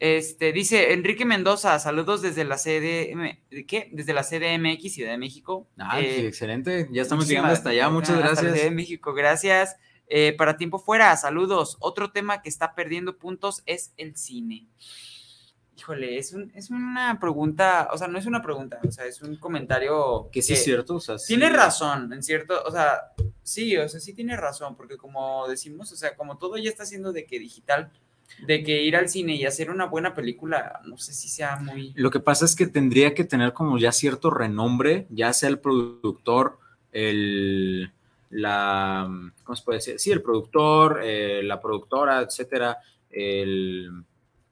[0.00, 3.88] Este, dice Enrique Mendoza, saludos desde la CDM, ¿de qué?
[3.92, 5.68] Desde la CDMX, Ciudad de México.
[5.76, 6.88] Ah, Eh, sí, excelente.
[6.92, 7.88] Ya estamos llegando hasta allá.
[7.90, 8.52] Muchas hasta gracias.
[8.52, 9.76] Ciudad de México, gracias.
[10.06, 11.76] Eh, para tiempo fuera, saludos.
[11.80, 14.68] Otro tema que está perdiendo puntos es el cine.
[15.78, 19.22] Híjole, es, un, es una pregunta, o sea, no es una pregunta, o sea, es
[19.22, 20.96] un comentario Que sí es cierto.
[20.96, 21.28] O sea, sí.
[21.28, 23.12] Tiene razón, en cierto, o sea,
[23.44, 26.84] sí, o sea, sí tiene razón, porque como decimos, o sea, como todo ya está
[26.84, 27.92] siendo de que digital,
[28.46, 31.92] de que ir al cine y hacer una buena película, no sé si sea muy...
[31.94, 35.60] Lo que pasa es que tendría que tener como ya cierto renombre, ya sea el
[35.60, 36.58] productor,
[36.92, 37.92] el,
[38.30, 39.08] la,
[39.44, 39.98] ¿cómo se puede decir?
[40.00, 42.78] Sí, el productor, eh, la productora, etcétera,
[43.10, 43.90] el-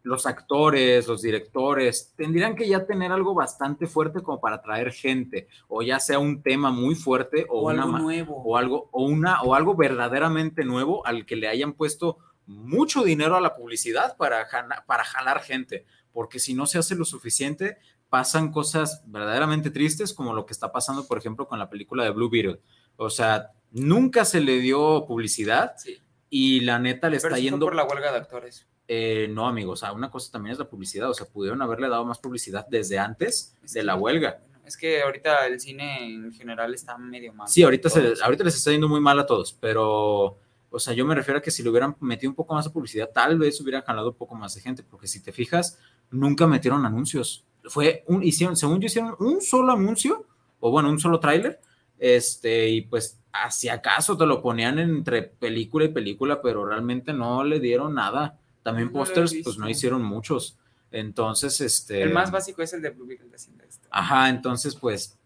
[0.07, 5.49] los actores, los directores, tendrían que ya tener algo bastante fuerte como para atraer gente,
[5.67, 8.43] o ya sea un tema muy fuerte o, O una algo nuevo.
[8.45, 13.35] o algo o una o algo verdaderamente nuevo al que le hayan puesto mucho dinero
[13.37, 14.47] a la publicidad para,
[14.87, 17.79] para jalar gente, porque si no se hace lo suficiente,
[18.09, 22.11] pasan cosas verdaderamente tristes como lo que está pasando, por ejemplo, con la película de
[22.11, 22.61] Blue Beetle.
[22.97, 25.99] O sea, nunca se le dio publicidad Sí,
[26.31, 27.67] y la neta le pero está fue yendo...
[27.67, 28.69] por la huelga de actores.
[28.89, 31.89] Eh, no, amigos, o sea, una cosa también es la publicidad, o sea, pudieron haberle
[31.89, 34.41] dado más publicidad desde antes Es de que- la huelga.
[34.65, 37.47] Es que ahorita el cine en general está medio mal.
[37.49, 40.39] Sí, ahorita, se, ahorita les está yendo muy mal a todos, pero,
[40.71, 42.71] o sea, yo me refiero a que si le hubieran metido un poco más de
[42.73, 45.79] publicidad, tal vez hubieran jalado un poco más de gente, porque si te fijas,
[46.11, 47.45] nunca metieron anuncios.
[47.65, 50.25] Fue un, hicieron, según yo, hicieron un solo anuncio,
[50.59, 51.61] o bueno, un solo tráiler,
[51.99, 53.21] este, y pues,
[53.51, 58.39] si acaso te lo ponían entre película y película, pero realmente no le dieron nada.
[58.67, 60.59] También No pósters, pues no hicieron muchos.
[60.91, 62.03] Entonces, este.
[62.03, 63.87] El más básico es el de Blue Beetle haciendo esto.
[63.93, 65.17] Ajá, entonces pues,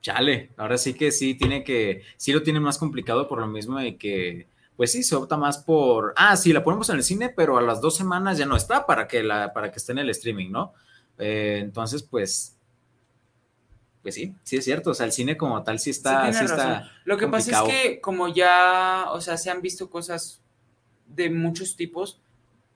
[0.00, 3.78] chale, ahora sí que sí tiene que, sí lo tiene más complicado por lo mismo
[3.78, 7.28] de que, pues sí, se opta más por, ah, sí, la ponemos en el cine,
[7.28, 9.98] pero a las dos semanas ya no está para que, la, para que esté en
[9.98, 10.72] el streaming, ¿no?
[11.18, 12.56] Eh, entonces, pues,
[14.00, 16.90] pues sí, sí es cierto, o sea, el cine como tal sí está, Sí, está.
[17.04, 20.40] Lo que pasa es que como ya, o sea, se han visto cosas
[21.06, 22.22] de muchos tipos,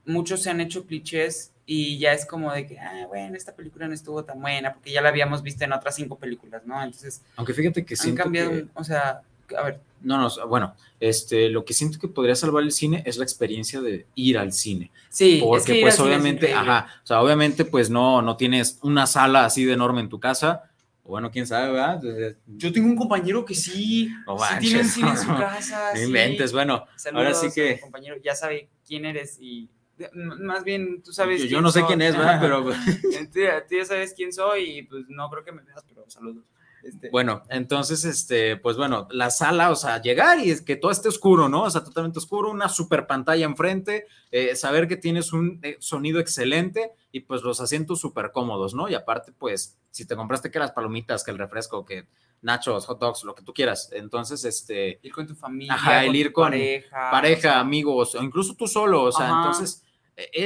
[0.07, 3.87] muchos se han hecho clichés y ya es como de que, ah, bueno, esta película
[3.87, 6.83] no estuvo tan buena porque ya la habíamos visto en otras cinco películas, ¿no?
[6.83, 9.21] Entonces Aunque fíjate que han cambiado, que- o sea,
[9.57, 13.19] a ver, no, no, bueno, este, lo que siento que podría salvar el cine es
[13.19, 14.91] la experiencia de ir al cine.
[15.11, 16.71] sí, es Porque que ir pues al cine es obviamente, increíble.
[16.73, 20.19] ajá, o sea, obviamente pues no, no tienes una sala así de enorme en tu
[20.19, 20.65] casa,
[21.05, 21.95] o bueno, quién sabe, ¿verdad?
[21.97, 25.91] Entonces, Yo tengo un compañero que sí, No sí tiene un cine en su casa.
[25.93, 26.07] no sí.
[26.07, 29.69] inventes, bueno, Saludos ahora sí a que- compañero, ya sabe quién eres y
[30.13, 31.89] más bien tú sabes yo, yo no sé soy.
[31.89, 32.39] quién es, ¿verdad?
[32.41, 32.65] Pero
[33.33, 33.41] tú,
[33.77, 36.45] ya sabes quién soy y pues no creo que me veas, pero saludos.
[36.83, 40.91] Este, bueno, entonces, este, pues bueno, la sala, o sea, llegar y es que todo
[40.91, 41.65] esté oscuro, ¿no?
[41.65, 46.21] O sea, totalmente oscuro, una super pantalla enfrente, eh, saber que tienes un eh, sonido
[46.21, 48.89] excelente y pues los asientos súper cómodos, ¿no?
[48.89, 52.07] Y aparte, pues, si te compraste que las palomitas, que el refresco, que
[52.43, 56.17] nachos, hot dogs, lo que tú quieras, entonces, este, ir con tu familia, Ajá, el
[56.17, 59.37] ir con pareja, pareja, o sea, amigos, o incluso tú solo, o sea, Ajá.
[59.37, 59.85] entonces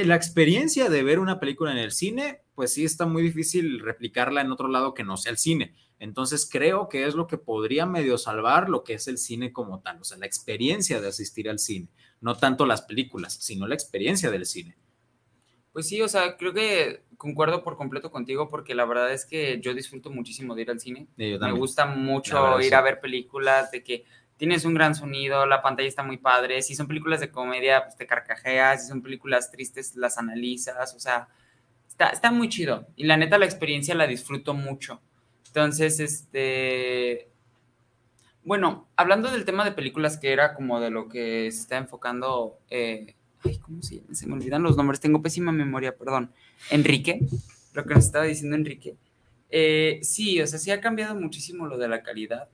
[0.05, 4.41] la experiencia de ver una película en el cine, pues sí está muy difícil replicarla
[4.41, 5.75] en otro lado que no sea el cine.
[5.99, 9.81] Entonces creo que es lo que podría medio salvar lo que es el cine como
[9.81, 11.87] tal, o sea, la experiencia de asistir al cine,
[12.19, 14.75] no tanto las películas, sino la experiencia del cine.
[15.71, 19.59] Pues sí, o sea, creo que concuerdo por completo contigo porque la verdad es que
[19.61, 21.07] yo disfruto muchísimo de ir al cine.
[21.17, 24.05] Me gusta mucho ir a ver películas, de que
[24.37, 26.61] tienes un gran sonido, la pantalla está muy padre.
[26.61, 28.83] Si son películas de comedia, pues te carcajeas.
[28.83, 30.93] Si son películas tristes, las analizas.
[30.95, 31.27] O sea,
[31.87, 32.87] está, muy chido.
[32.95, 35.01] Y la neta, la experiencia la disfruto mucho.
[35.47, 37.29] Entonces, este.
[38.43, 42.59] Bueno, hablando del tema de películas que era como de lo que se está enfocando
[42.69, 43.81] eh, ay, ¿cómo?
[43.81, 46.31] Se me olvidan los nombres, tengo pésima memoria, perdón.
[46.69, 47.21] Enrique,
[47.73, 48.95] lo que nos estaba diciendo Enrique.
[49.49, 52.49] Eh, sí, o sea, sí ha cambiado muchísimo lo de la calidad,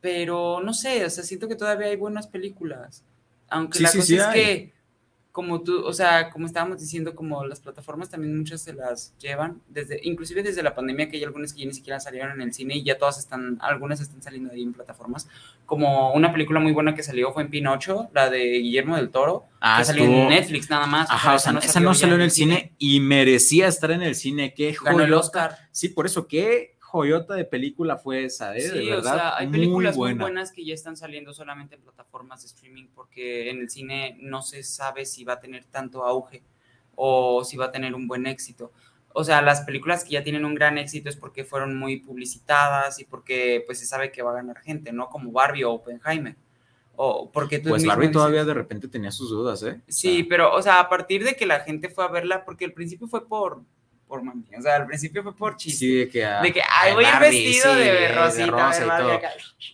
[0.00, 3.02] pero no sé, o sea, siento que todavía hay buenas películas.
[3.48, 4.76] Aunque la cosa es que
[5.36, 9.60] como tú, o sea, como estábamos diciendo, como las plataformas también muchas se las llevan,
[9.68, 12.54] desde, inclusive desde la pandemia, que hay algunas que ya ni siquiera salieron en el
[12.54, 15.28] cine y ya todas están, algunas están saliendo ahí en plataformas,
[15.66, 19.44] como una película muy buena que salió fue en Pinocho, la de Guillermo del Toro,
[19.60, 21.10] ah, que salió en Netflix nada más.
[21.10, 24.54] Ajá, o sea, esa no salió, en el cine, y merecía estar en el cine,
[24.54, 25.58] qué Ganó el Oscar.
[25.70, 28.60] Sí, por eso, qué joyota de película fue esa, ¿eh?
[28.60, 29.14] Sí, de verdad.
[29.14, 32.86] O sea, hay películas muy, buenas que ya están saliendo solamente en plataformas de streaming
[32.94, 36.42] porque en el cine no se sabe si va a tener tanto auge
[36.94, 38.72] o si va a tener un buen éxito.
[39.12, 42.98] O sea, las películas que ya tienen un gran éxito es porque fueron muy publicitadas
[43.00, 45.08] y porque pues se sabe que va a ganar gente, ¿no?
[45.08, 46.36] Como Barbie o Oppenheimer.
[46.96, 49.80] O porque pues Barbie todavía de repente tenía sus dudas, ¿eh?
[49.86, 52.72] Sí, pero, o sea, a partir de que la gente fue a verla, porque al
[52.72, 53.62] principio fue por,
[54.06, 54.44] por mami.
[54.56, 55.78] O sea, al principio fue por chiste.
[55.78, 59.02] Sí, de que, ah, de que ay, voy a ir vestido de rosita, rosa y
[59.02, 59.20] todo.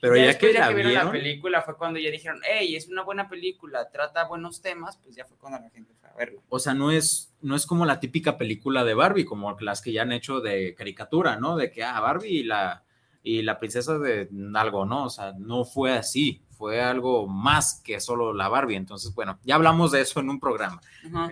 [0.01, 3.03] Pero ya, que, la vieron vieron la película fue cuando ya dijeron, hey, es una
[3.03, 6.41] buena película, trata buenos temas, pues ya fue cuando la gente fue a verla.
[6.49, 9.93] O sea, no es, no es como la típica película de Barbie, como las que
[9.93, 11.57] ya han hecho de caricatura, ¿no?
[11.57, 12.85] De que, ah, Barbie y la,
[13.23, 15.05] y la princesa de algo, ¿no?
[15.05, 18.77] O sea, no fue así fue algo más que solo la Barbie.
[18.77, 20.81] Entonces, bueno, ya hablamos de eso en un programa.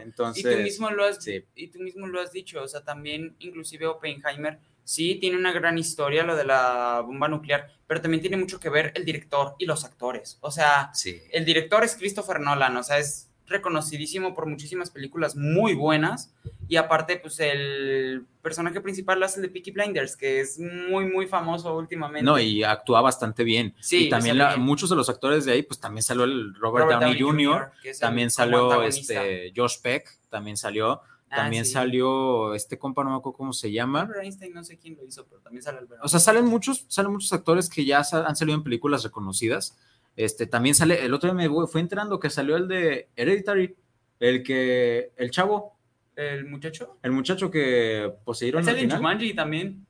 [0.03, 1.25] Entonces, y tú mismo lo has,
[1.55, 5.79] y tú mismo lo has dicho, o sea, también inclusive Oppenheimer sí tiene una gran
[5.79, 9.67] historia lo de la bomba nuclear, pero también tiene mucho que ver el director y
[9.67, 10.37] los actores.
[10.41, 10.91] O sea,
[11.31, 16.33] el director es Christopher Nolan, o sea, es reconocidísimo por muchísimas películas muy buenas.
[16.69, 21.27] Y aparte, pues el personaje principal hace el de Peaky Blinders, que es muy, muy
[21.27, 22.25] famoso últimamente.
[22.25, 23.75] No, y actúa bastante bien.
[23.81, 27.21] Sí, y también muchos de los actores de ahí, pues también salió el Robert, Downey,
[27.21, 31.03] Jr., también salió este Josh Peck, también salió.
[31.33, 34.11] Ah, también salió este compa, no me acuerdo cómo se llama.
[34.21, 37.13] Einstein, no sé quién lo hizo, pero también sale el O sea, salen muchos, salen
[37.13, 39.79] muchos actores que ya han salido en películas reconocidas.
[40.21, 43.75] Este, también sale, el otro día me fue entrando que salió el de Hereditary,
[44.19, 45.79] el que, el chavo.
[46.15, 46.99] ¿El muchacho?
[47.03, 48.99] El muchacho que poseyeron al final.
[48.99, 49.87] Jumanji también.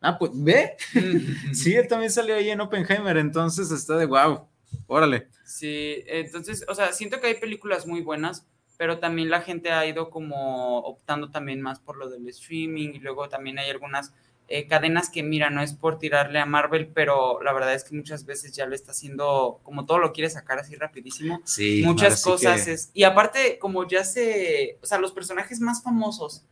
[0.00, 0.76] Ah, pues, ¿ve?
[1.52, 4.46] sí, él también salió ahí en Oppenheimer, entonces está de wow,
[4.86, 5.26] órale.
[5.44, 8.46] Sí, entonces, o sea, siento que hay películas muy buenas,
[8.76, 13.00] pero también la gente ha ido como optando también más por lo del streaming y
[13.00, 14.14] luego también hay algunas
[14.50, 17.94] eh, cadenas que, mira, no es por tirarle a Marvel, pero la verdad es que
[17.94, 21.42] muchas veces ya lo está haciendo, como todo lo quiere sacar así rapidísimo.
[21.44, 21.82] Sí.
[21.84, 22.90] Muchas cosas es.
[22.94, 24.78] Y aparte, como ya se.
[24.82, 26.46] O sea, los personajes más famosos,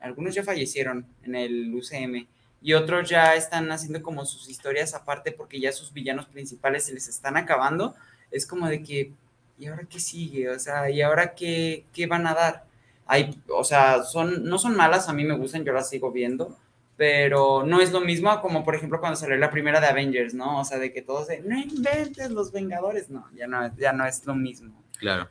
[0.00, 2.26] algunos ya fallecieron en el UCM
[2.60, 6.92] y otros ya están haciendo como sus historias aparte porque ya sus villanos principales se
[6.92, 7.94] les están acabando.
[8.32, 9.12] Es como de que,
[9.60, 10.50] ¿y ahora qué sigue?
[10.50, 12.64] O sea, ¿y ahora qué, qué van a dar?
[13.06, 16.58] Hay, o sea, son, no son malas, a mí me gustan, yo las sigo viendo
[16.98, 20.60] pero no es lo mismo como por ejemplo cuando salió la primera de Avengers, ¿no?
[20.60, 24.04] O sea, de que todos de, no inventes los Vengadores, no, ya no, ya no
[24.04, 24.82] es lo mismo.
[24.98, 25.28] Claro.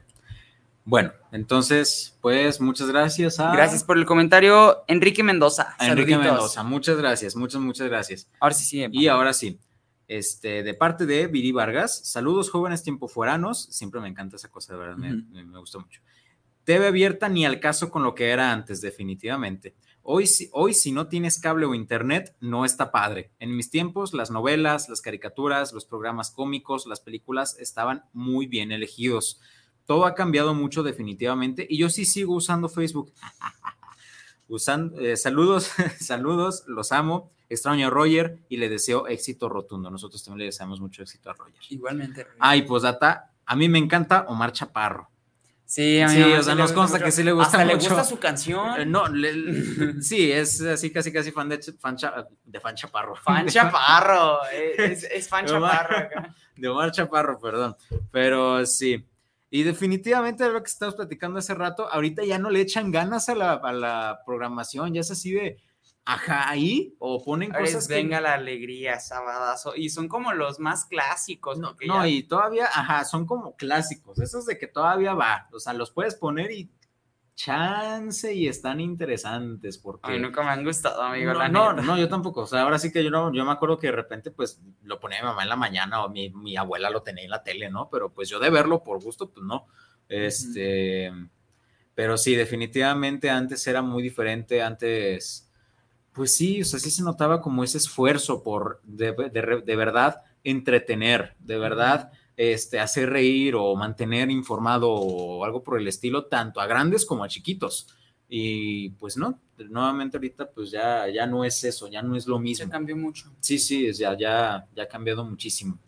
[0.86, 3.51] Bueno, entonces, pues muchas gracias a...
[3.51, 5.76] Gracias por el comentario, Enrique Mendoza.
[5.82, 8.30] Enrique Mendoza, muchas gracias, muchas, muchas gracias.
[8.39, 8.88] Ahora sí, sí.
[8.93, 9.59] Y ahora sí,
[10.07, 14.80] este, de parte de Viri Vargas, saludos jóvenes tiempofueranos, siempre me encanta esa cosa, de
[14.80, 15.99] verdad, me, me, me gustó mucho.
[16.63, 19.76] TV abierta ni al caso con lo que era antes, definitivamente.
[20.10, 23.30] Hoy, hoy si no tienes cable o internet, no está padre.
[23.39, 28.72] En mis tiempos, las novelas, las caricaturas, los programas cómicos, las películas estaban muy bien
[28.72, 29.41] elegidos.
[29.86, 33.12] Todo ha cambiado mucho definitivamente y yo sí sigo usando Facebook.
[34.47, 37.30] Usando, eh, saludos, saludos, los amo.
[37.49, 39.91] Extraño a Roger y le deseo éxito rotundo.
[39.91, 41.60] Nosotros también le deseamos mucho éxito a Roger.
[41.70, 42.28] Igualmente.
[42.39, 45.10] Ay, pues data, a mí me encanta Omar Chaparro.
[45.68, 47.89] Sí, a mí sí, o sea, nos consta que sí le gusta Hasta mucho.
[47.89, 48.80] le gusta su canción.
[48.80, 51.97] Eh, no, le, sí, es así casi casi fan de fan,
[52.45, 53.15] de fan Chaparro.
[53.24, 56.34] Fan Chaparro, es, es fan Chaparro acá.
[56.55, 57.76] De Omar Chaparro, perdón.
[58.11, 59.05] Pero sí.
[59.49, 63.36] Y definitivamente lo que estamos platicando hace rato, ahorita ya no le echan ganas a
[63.36, 65.57] la, a la programación, ya es así de,
[66.10, 69.76] ajá, ahí, o ponen Ahora es cosas que- venga la alegría, sabadazo.
[69.76, 71.60] Y son como los más clásicos.
[71.60, 75.60] No, no, ya- y todavía, ajá, son como clásicos, esos de que todavía va, o
[75.60, 76.70] sea, los puedes poner y
[77.36, 80.08] chance y están interesantes porque...
[80.10, 81.34] A mí nunca me han gustado, amigo.
[81.34, 81.86] no, la no, neta.
[81.86, 83.93] no, yo tampoco, o sea, ahora sí que yo no, yo me acuerdo que de
[83.93, 87.26] repente pues lo ponía mi mamá en la mañana o mi, mi abuela lo tenía
[87.26, 87.89] en la tele, ¿no?
[87.91, 89.68] Pero pues yo de verlo por gusto, pues no.
[90.10, 91.12] Este,
[91.93, 95.46] pero sí, definitivamente antes era muy diferente, antes,
[96.18, 100.24] pues sí, o sea, sí se notaba como ese esfuerzo por de, de de verdad
[100.43, 106.59] entretener, de verdad este, hacer reír o mantener informado o algo por el estilo, tanto
[106.59, 107.88] a grandes como a chiquitos.
[108.30, 109.39] Y pues no,
[109.70, 112.70] nuevamente ahorita pues ya, ya no es eso, ya no es lo Se mismo.
[112.70, 113.32] cambió mucho.
[113.39, 115.80] Sí, sí, ya, ya, ya ha cambiado muchísimo.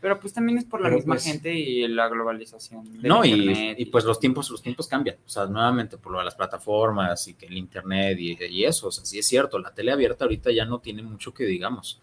[0.00, 2.84] Pero pues también es por la Pero, misma pues, gente y la globalización.
[3.02, 6.24] No, y, y, pues los tiempos, los tiempos cambian, o sea, nuevamente por lo de
[6.24, 9.72] las plataformas y que el internet y, y eso, o sea, sí es cierto, la
[9.72, 12.00] tele abierta ahorita ya no tiene mucho que digamos.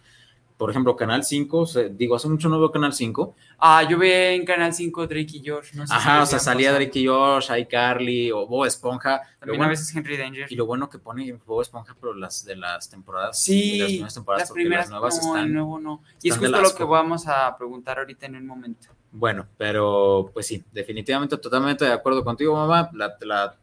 [0.63, 3.99] Por ejemplo, Canal 5, o sea, digo, hace mucho no veo Canal 5, Ah, yo
[3.99, 5.73] vi en Canal 5 Drake y Josh.
[5.73, 6.71] No sé Ajá, o sea, salía.
[6.71, 9.19] Drake y Josh, iCarly o Bob Esponja.
[9.41, 10.49] También bueno- a veces Henry Danger.
[10.49, 13.87] y lo bueno que pone Bob Esponja, pero las de las temporadas, Sí, de las
[13.89, 16.01] primeras temporadas, las porque las nuevas no, están, nuevo no.
[16.21, 18.87] Y es están justo lo que vamos a preguntar ahorita en un momento.
[19.11, 22.89] bueno, pero pues sí, definitivamente totalmente de acuerdo contigo, mamá.
[22.93, 23.57] La, la-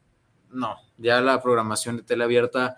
[0.50, 2.76] no, ya la programación de tele abierta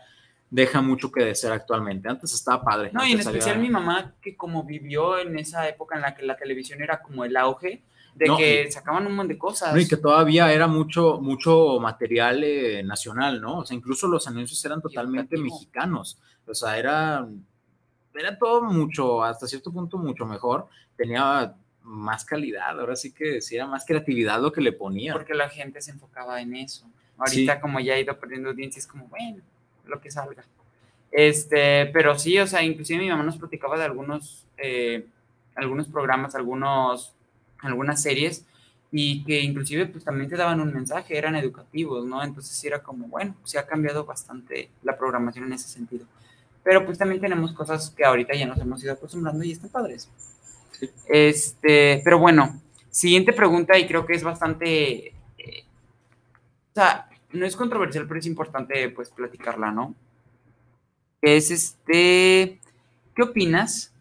[0.54, 2.08] deja mucho que desear actualmente.
[2.10, 2.90] Antes estaba padre.
[2.92, 6.14] No, y en especial había- mi mamá, que como vivió en esa época en la
[6.14, 7.82] que la televisión era como el auge,
[8.14, 9.72] de No, que y- sacaban un montón de cosas.
[9.72, 13.60] No, y que todavía era mucho, mucho material eh, nacional, ¿no?
[13.60, 16.18] O sea, incluso los anuncios eran totalmente mexicanos.
[16.46, 17.26] O sea, era,
[18.14, 20.66] era todo mucho, hasta cierto punto, mucho mejor.
[20.98, 25.14] Tenía más calidad, ahora sí que sí era más creatividad lo que le ponía.
[25.14, 26.86] porque la gente se enfocaba en eso.
[27.16, 27.60] Ahorita Sí.
[27.62, 29.42] como ya ha ido perdiendo audiencia, es como, bueno,
[29.86, 30.44] lo que salga.
[31.10, 35.06] Este, pero sí, o sea, inclusive mi mamá nos platicaba de algunos, eh,
[35.54, 37.12] algunos programas, algunos,
[37.60, 38.46] algunas series,
[38.90, 42.22] y que inclusive pues también te daban un mensaje, eran educativos, ¿no?
[42.22, 46.06] Entonces sí era como, bueno, sí ha cambiado bastante la programación en ese sentido.
[46.62, 50.10] Pero pues también tenemos cosas que ahorita ya nos hemos ido acostumbrando y están padres.
[51.08, 52.60] Este, pero bueno,
[52.90, 55.08] siguiente pregunta y creo que es bastante,
[55.38, 55.64] eh,
[56.70, 59.94] o sea, no es controversial, pero es importante pues platicarla, ¿no?
[61.20, 62.60] Es este,
[63.14, 63.94] ¿qué opinas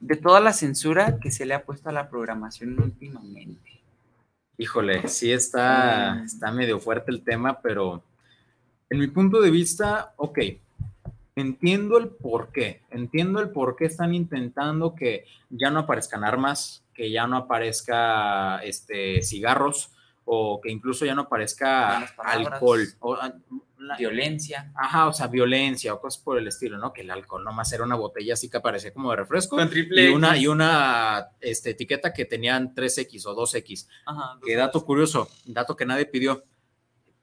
[0.00, 3.80] de toda la censura que se le ha puesto a la programación últimamente?
[4.58, 6.24] Híjole, sí está, Mm.
[6.24, 8.02] está medio fuerte el tema, pero
[8.90, 10.38] en mi punto de vista, ok,
[11.36, 16.84] entiendo el por qué, entiendo el por qué están intentando que ya no aparezcan armas,
[16.94, 19.90] que ya no aparezca este, cigarros
[20.28, 21.28] o que incluso ya no
[22.16, 22.52] palabras.
[22.54, 22.86] alcohol.
[23.00, 23.32] O, ah,
[23.78, 24.72] la- Violencia.
[24.74, 26.92] Ajá, o sea, violencia o cosas por el estilo, ¿no?
[26.92, 30.10] Que el alcohol nomás era una botella así que parecía como de refresco Con triple
[30.10, 30.42] y una, X.
[30.42, 33.86] y una este, etiqueta que tenían 3X o 2X.
[34.06, 36.42] Ajá, Qué dato curioso, dato que nadie pidió,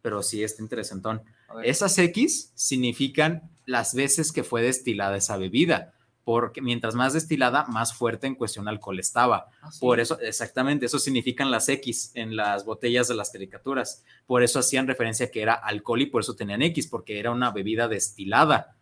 [0.02, 1.24] pero sí está interesantón.
[1.64, 5.93] Esas X significan las veces que fue destilada esa bebida,
[6.24, 9.50] porque mientras más destilada, más fuerte en cuestión alcohol estaba.
[9.62, 9.80] Ah, sí.
[9.82, 14.04] Por eso, exactamente, eso significan las X en las botellas de las caricaturas.
[14.26, 17.52] Por eso hacían referencia que era alcohol y por eso tenían X, porque era una
[17.52, 18.78] bebida destilada.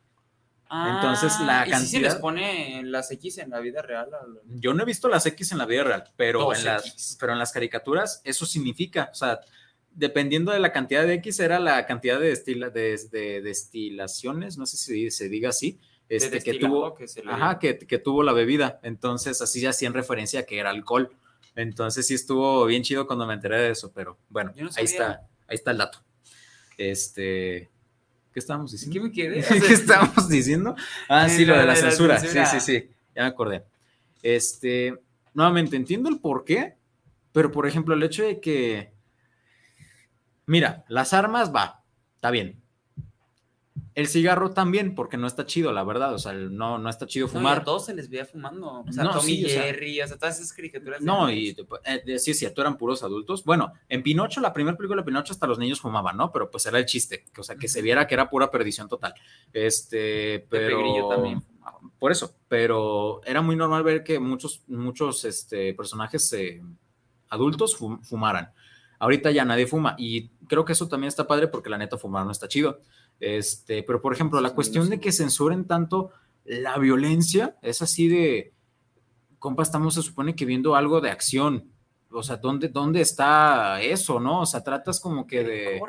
[0.74, 4.08] entonces, la Ah, ¿y si se les cantidad- pone las X en la vida real?
[4.46, 6.64] Yo no he visto las X en la vida real, pero, en 2X.
[6.64, 9.42] las, pero en las caricaturas eso significa, o sea,
[9.94, 14.66] dependiendo de la cantidad de X era la cantidad de, destila- de, de destilaciones, no
[14.66, 15.78] sé si se diga así,
[16.18, 18.80] este, que tuvo, que se le- ajá, que, que tuvo la bebida.
[18.84, 21.12] Entonces así ya hacían referencia a que era alcohol.
[21.56, 25.28] Entonces sí estuvo bien chido cuando me enteré de eso, pero bueno, no ahí está,
[25.48, 26.00] ahí está el dato.
[26.78, 27.70] Este,
[28.34, 28.94] ¿qué estábamos ¿En diciendo?
[28.94, 29.12] qué me
[29.44, 29.60] quedé?
[29.68, 30.76] ¿Qué estábamos diciendo?
[31.10, 32.20] Ah, Sí, lo de la de la censura.
[32.20, 32.46] censura.
[32.46, 32.90] Sí, sí, sí.
[33.16, 33.64] Ya me acordé.
[34.24, 34.98] Este,
[35.34, 36.76] nuevamente, entiendo el por qué,
[37.34, 38.92] pero por ejemplo, el hecho de que,
[40.46, 41.84] mira, las armas va,
[42.16, 42.61] está bien.
[43.94, 46.14] El cigarro también, porque no está chido, la verdad.
[46.14, 47.64] O sea, no, no está chido No, a fumar.
[47.66, 48.86] todos se les veía fumando.
[48.88, 51.02] O sea, No, Tommy sí, o sea- Jerry, o sea, todas esas caricaturas.
[51.02, 53.44] No, y eh, sí es cierto, eran puros adultos.
[53.44, 56.32] Bueno, en Pinocho, la primera película de Pinocho, hasta los niños fumaban, ¿no?
[56.32, 59.14] Pero pues era el chiste, o sea, que se viera que era pura perdición total.
[59.52, 60.80] Este, Pepe pero.
[60.80, 61.80] Grillo también fumaba.
[62.00, 66.62] Por eso, pero era muy normal ver que muchos, muchos este, personajes eh,
[67.30, 68.52] adultos fum- fumaran.
[69.02, 72.24] Ahorita ya nadie fuma y creo que eso también está padre porque la neta fumar
[72.24, 72.82] no está chido.
[73.20, 76.12] Este, pero por ejemplo, la cuestión de que censuren tanto
[76.46, 78.54] la violencia es así de,
[79.40, 81.72] compa, estamos se supone que viendo algo de acción.
[82.12, 84.42] o sea, ¿dónde, ¿dónde está eso, no?
[84.42, 85.82] O sea, tratas como que de,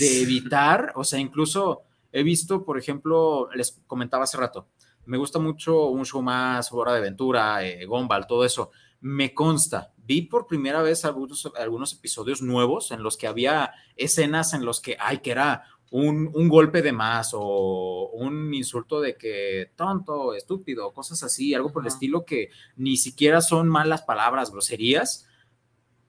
[0.00, 4.66] de evitar, o sea, incluso he visto, por ejemplo, les comentaba hace rato,
[5.06, 8.72] me gusta mucho un show más, Hora de Aventura, eh, Gumball, todo eso.
[9.02, 14.54] Me consta, vi por primera vez algunos, algunos episodios nuevos en los que había escenas
[14.54, 19.16] en los que, ay, que era un, un golpe de más o un insulto de
[19.16, 24.50] que tonto, estúpido, cosas así, algo por el estilo que ni siquiera son malas palabras,
[24.50, 25.28] groserías.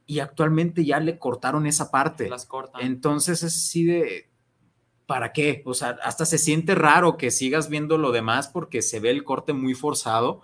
[0.08, 2.28] Y actualmente ya le cortaron esa parte.
[2.28, 2.82] Las cortan.
[2.82, 4.32] Entonces es así de,
[5.06, 5.62] ¿para qué?
[5.68, 9.24] O sea, hasta se siente raro que sigas viendo lo demás porque se ve el
[9.24, 10.42] corte muy forzado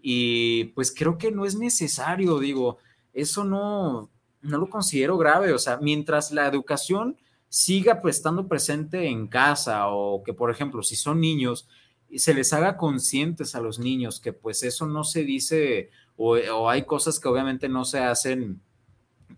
[0.00, 2.78] y pues creo que no es necesario, digo,
[3.12, 4.10] eso no,
[4.42, 7.16] no lo considero grave, o sea, mientras la educación
[7.48, 11.68] siga pues estando presente en casa o que, por ejemplo, si son niños,
[12.14, 16.68] se les haga conscientes a los niños que pues eso no se dice o, o
[16.68, 18.60] hay cosas que obviamente no se hacen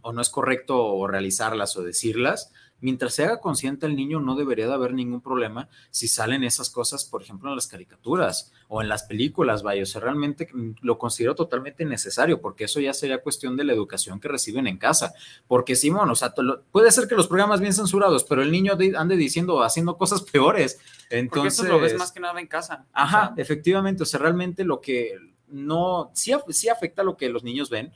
[0.00, 2.52] o no es correcto realizarlas o decirlas,
[2.82, 6.68] mientras se haga consciente el niño no debería de haber ningún problema si salen esas
[6.68, 10.48] cosas, por ejemplo, en las caricaturas o en las películas, vaya, o sea, realmente
[10.82, 14.76] lo considero totalmente necesario porque eso ya sería cuestión de la educación que reciben en
[14.76, 15.14] casa,
[15.46, 16.34] porque Simón, o sea,
[16.70, 20.20] puede ser que los programas bien censurados, pero el niño de- ande diciendo, haciendo cosas
[20.32, 20.78] peores,
[21.08, 21.60] Porque entonces...
[21.60, 22.84] eso lo ves más que nada en casa.
[22.86, 25.14] o Ajá, sea, efectivamente, o sea, realmente lo que
[25.46, 27.92] no, sí, sí afecta lo que los niños ven,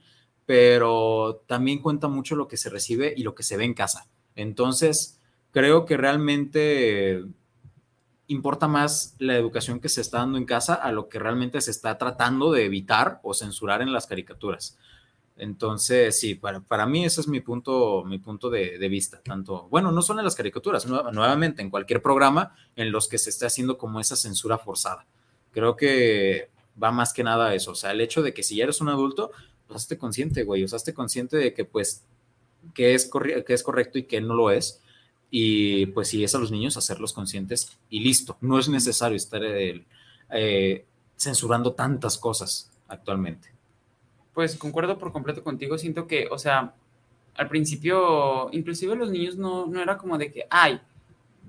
[0.46, 4.06] pero también cuenta mucho lo que se recibe y lo que se ve en casa.
[4.36, 5.18] Entonces,
[5.50, 7.24] creo que realmente
[8.28, 11.70] importa más la educación que se está dando en casa a lo que realmente se
[11.70, 14.78] está tratando de evitar o censurar en las caricaturas.
[15.36, 19.20] Entonces, sí, para, para mí ese es mi punto, mi punto de, vista.
[19.22, 23.18] Tanto, bueno, no solo en las caricaturas, nue- nuevamente en cualquier programa en los que
[23.18, 25.06] se esté haciendo como esa censura forzada.
[25.52, 26.50] Creo que
[26.82, 27.72] va más que nada a eso.
[27.72, 29.30] O sea, el hecho de que si ya eres un adulto,
[29.68, 30.64] pues consciente, güey.
[30.64, 32.02] O consciente de que, pues,
[32.74, 33.10] que es,
[33.46, 34.82] que es correcto y que no lo es.
[35.30, 38.36] Y pues si es a los niños, hacerlos conscientes y listo.
[38.40, 39.84] No es necesario estar eh,
[40.30, 40.84] eh,
[41.16, 43.48] censurando tantas cosas actualmente.
[44.32, 45.78] Pues concuerdo por completo contigo.
[45.78, 46.74] Siento que, o sea,
[47.34, 50.80] al principio, inclusive los niños no, no era como de que, ay,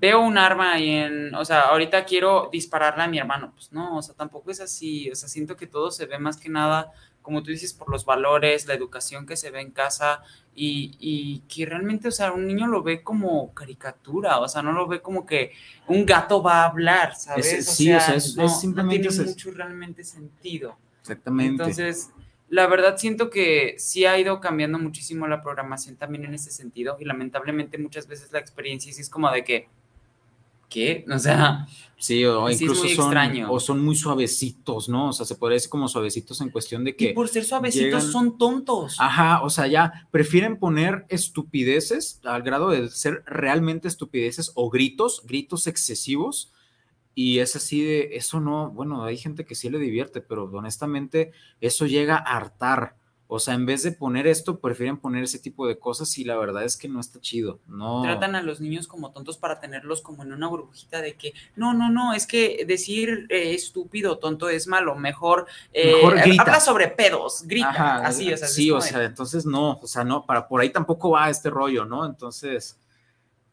[0.00, 3.52] veo un arma ahí en, o sea, ahorita quiero dispararle a mi hermano.
[3.54, 5.10] Pues no, o sea, tampoco es así.
[5.10, 6.92] O sea, siento que todo se ve más que nada,
[7.28, 10.22] como tú dices, por los valores, la educación que se ve en casa
[10.54, 14.72] y, y que realmente, o sea, un niño lo ve como caricatura, o sea, no
[14.72, 15.52] lo ve como que
[15.88, 17.52] un gato va a hablar, ¿sabes?
[17.52, 20.78] Es- sí, o sea, es- no, es simplemente no tiene mucho realmente sentido.
[21.02, 21.50] Exactamente.
[21.64, 22.08] Entonces,
[22.48, 26.96] la verdad siento que sí ha ido cambiando muchísimo la programación también en ese sentido
[26.98, 29.68] y lamentablemente muchas veces la experiencia sí es como de que,
[30.68, 31.04] ¿qué?
[31.12, 31.66] O sea,
[32.00, 33.50] Sí, o Sí, incluso muy son, extraño.
[33.50, 35.08] o son muy suavecitos, ¿no?
[35.08, 37.84] O sea, se podría decir como suavecitos en cuestión de y que, por ser suavecitos
[38.04, 38.96] llegan- son tontos.
[39.00, 45.22] ajá, o sea, ya prefieren poner estupideces al grado de ser realmente estupideces o gritos,
[45.26, 46.52] gritos excesivos.
[47.16, 51.32] Y es así de, eso no, bueno, hay gente que sí le divierte, pero honestamente
[51.60, 52.94] eso llega a hartar.
[53.30, 56.34] O sea, en vez de poner esto, prefieren poner ese tipo de cosas y la
[56.38, 57.60] verdad es que no está chido.
[57.66, 58.00] No.
[58.00, 61.74] Tratan a los niños como tontos para tenerlos como en una burbujita de que, no,
[61.74, 66.42] no, no, es que decir eh, estúpido, tonto es malo, mejor, eh, Mejor grita.
[66.42, 70.04] habla sobre pedos, grita, Ajá, así, o sea, sí, o sea, entonces no, o sea,
[70.04, 72.06] no, para por ahí tampoco va este rollo, ¿no?
[72.06, 72.80] Entonces,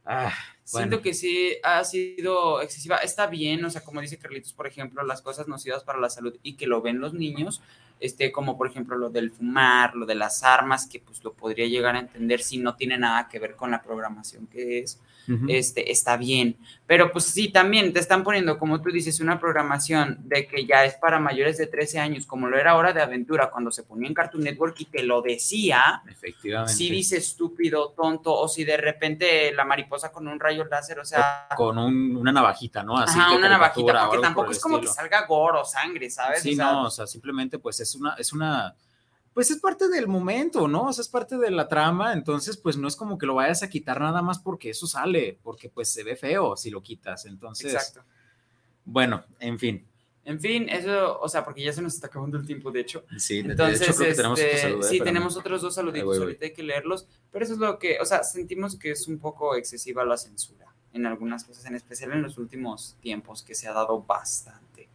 [0.06, 0.32] ah,
[0.66, 1.04] Siento bueno.
[1.04, 2.98] que sí ha sido excesiva.
[2.98, 6.36] Está bien, o sea, como dice Carlitos, por ejemplo, las cosas nocivas para la salud
[6.42, 7.62] y que lo ven los niños,
[8.00, 11.68] este, como por ejemplo lo del fumar, lo de las armas, que pues lo podría
[11.68, 15.46] llegar a entender si no tiene nada que ver con la programación que es, Ujú.
[15.50, 16.56] este, está bien.
[16.86, 20.86] Pero pues sí, también te están poniendo, como tú dices, una programación de que ya
[20.86, 24.08] es para mayores de 13 años, como lo era Hora de Aventura cuando se ponía
[24.08, 26.74] en Cartoon Network y te lo decía, Efectivamente.
[26.74, 31.06] si dice estúpido, tonto, o si de repente la mariposa con un rayo láser, o
[31.06, 32.98] sea, Con un- una navajita, ¿no?
[32.98, 34.96] Así ajá, que una navajita, porque por tampoco es como que estilo.
[34.96, 36.42] salga gore o sangre, ¿sabes?
[36.42, 38.74] Sí, O sea, no, o sea, simplemente pues es una, es una,
[39.34, 40.84] pues es parte del momento, ¿no?
[40.88, 43.62] O sea, es parte de la trama, entonces pues no es como que lo vayas
[43.64, 47.26] a quitar nada más porque eso sale, porque pues se ve feo si lo quitas,
[47.26, 48.04] entonces, Exacto.
[48.86, 49.86] bueno, en fin,
[50.26, 53.06] En fin, eso, o sea, porque ya se nos está acabando el tiempo, de hecho.
[53.18, 56.02] sí, Entonces, de hecho creo que tenemos este, otro saludo, sí, tenemos otros dos saluditos,
[56.02, 56.26] Ahí voy, voy.
[56.28, 59.20] ahorita hay que leerlos, pero eso es lo que, o sea, sentimos que es un
[59.20, 63.68] poco excesiva la censura en algunas cosas, en especial en los últimos tiempos, que se
[63.68, 64.90] ha dado bastante.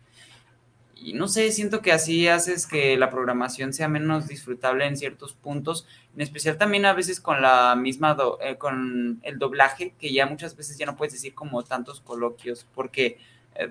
[1.03, 5.33] Y no sé, siento que así haces que la programación sea menos disfrutable en ciertos
[5.33, 10.12] puntos, en especial también a veces con la misma, do- eh, con el doblaje, que
[10.12, 13.18] ya muchas veces ya no puedes decir como tantos coloquios, porque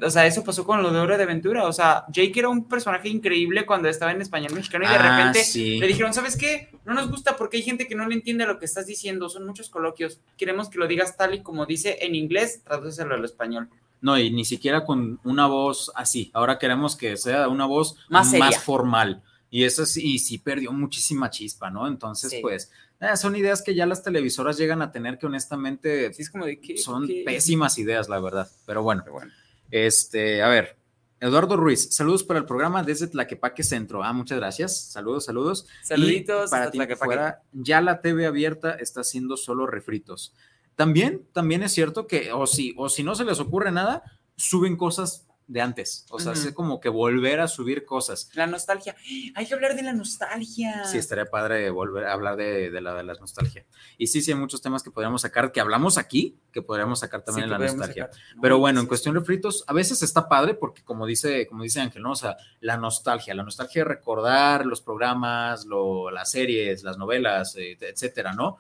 [0.06, 1.66] O sea, eso pasó con lo de Hora de Aventura.
[1.66, 5.18] O sea, Jake era un personaje increíble cuando estaba en español mexicano y de Ah,
[5.18, 5.80] repente sí.
[5.80, 6.70] le dijeron, ¿sabes qué?
[6.86, 9.30] No nos gusta porque hay gente que no le entiende lo que estás diciendo.
[9.30, 10.20] Son muchos coloquios.
[10.38, 13.70] Queremos que lo digas tal y como dice en inglés, tradúcelo al español.
[14.02, 16.30] No, y ni siquiera con una voz así.
[16.34, 19.24] Ahora queremos que sea una voz Más más, formal.
[19.50, 21.88] Y eso sí, y sí perdió muchísima chispa, ¿no?
[21.88, 22.38] Entonces, Sí.
[22.42, 22.72] pues,
[23.02, 26.46] eh, son ideas que ya las televisoras llegan a tener que honestamente Sí, es como
[26.46, 27.24] de son ¿Qué?
[27.26, 28.48] pésimas ideas, la verdad.
[28.68, 29.32] Pero bueno, Pero bueno.
[29.72, 30.78] Este, a ver.
[31.22, 34.04] Eduardo Ruiz, saludos para el programa desde Tlaquepaque Centro.
[34.04, 34.80] Ah, muchas gracias.
[34.92, 35.66] Saludos, saludos.
[35.84, 36.50] Y Saluditos.
[36.50, 37.06] para ti que Tlaquepaque.
[37.06, 40.34] fuera, ya la TV abierta está haciendo solo refritos.
[40.76, 44.02] También, también es cierto que, o si, o si no se les ocurre nada,
[44.38, 46.06] suben cosas de antes.
[46.12, 48.30] O sea, es como que volver a subir cosas.
[48.36, 48.96] La nostalgia.
[49.34, 50.86] Hay que hablar de la nostalgia.
[50.86, 53.66] Sí, estaría padre volver a hablar de, de la, de la nostalgia.
[53.98, 57.24] Y sí, sí, hay muchos temas que podríamos sacar, que hablamos aquí, que podríamos sacar
[57.24, 58.10] también Sí, en que la nostalgia.
[58.36, 61.64] No, Pero bueno, en cuestión de fritos, a veces está padre porque como dice, como
[61.64, 62.12] dice Ángel, ¿no?
[62.12, 67.56] O sea, la nostalgia, la nostalgia de recordar los programas, lo- las series, las novelas,
[67.56, 68.58] eh, etcétera, ¿no?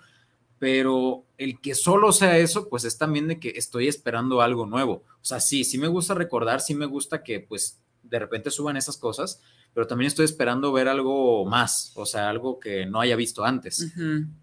[0.59, 5.03] Pero el que solo sea eso, pues es también de que estoy esperando algo nuevo.
[5.21, 8.75] O sea, sí, sí me gusta recordar, sí me gusta que pues de repente suban
[8.77, 9.41] esas cosas,
[9.73, 13.91] pero también estoy esperando ver algo más, o sea, algo que no haya visto antes.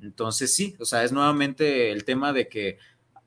[0.01, 2.79] Entonces sí, o sea, es nuevamente el tema de que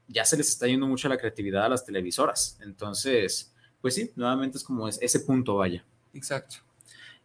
[0.08, 2.58] ya se les está yendo mucho la creatividad a las televisoras.
[2.62, 5.84] Entonces, pues sí, nuevamente es como es- ese punto, vaya.
[6.14, 6.58] Exacto.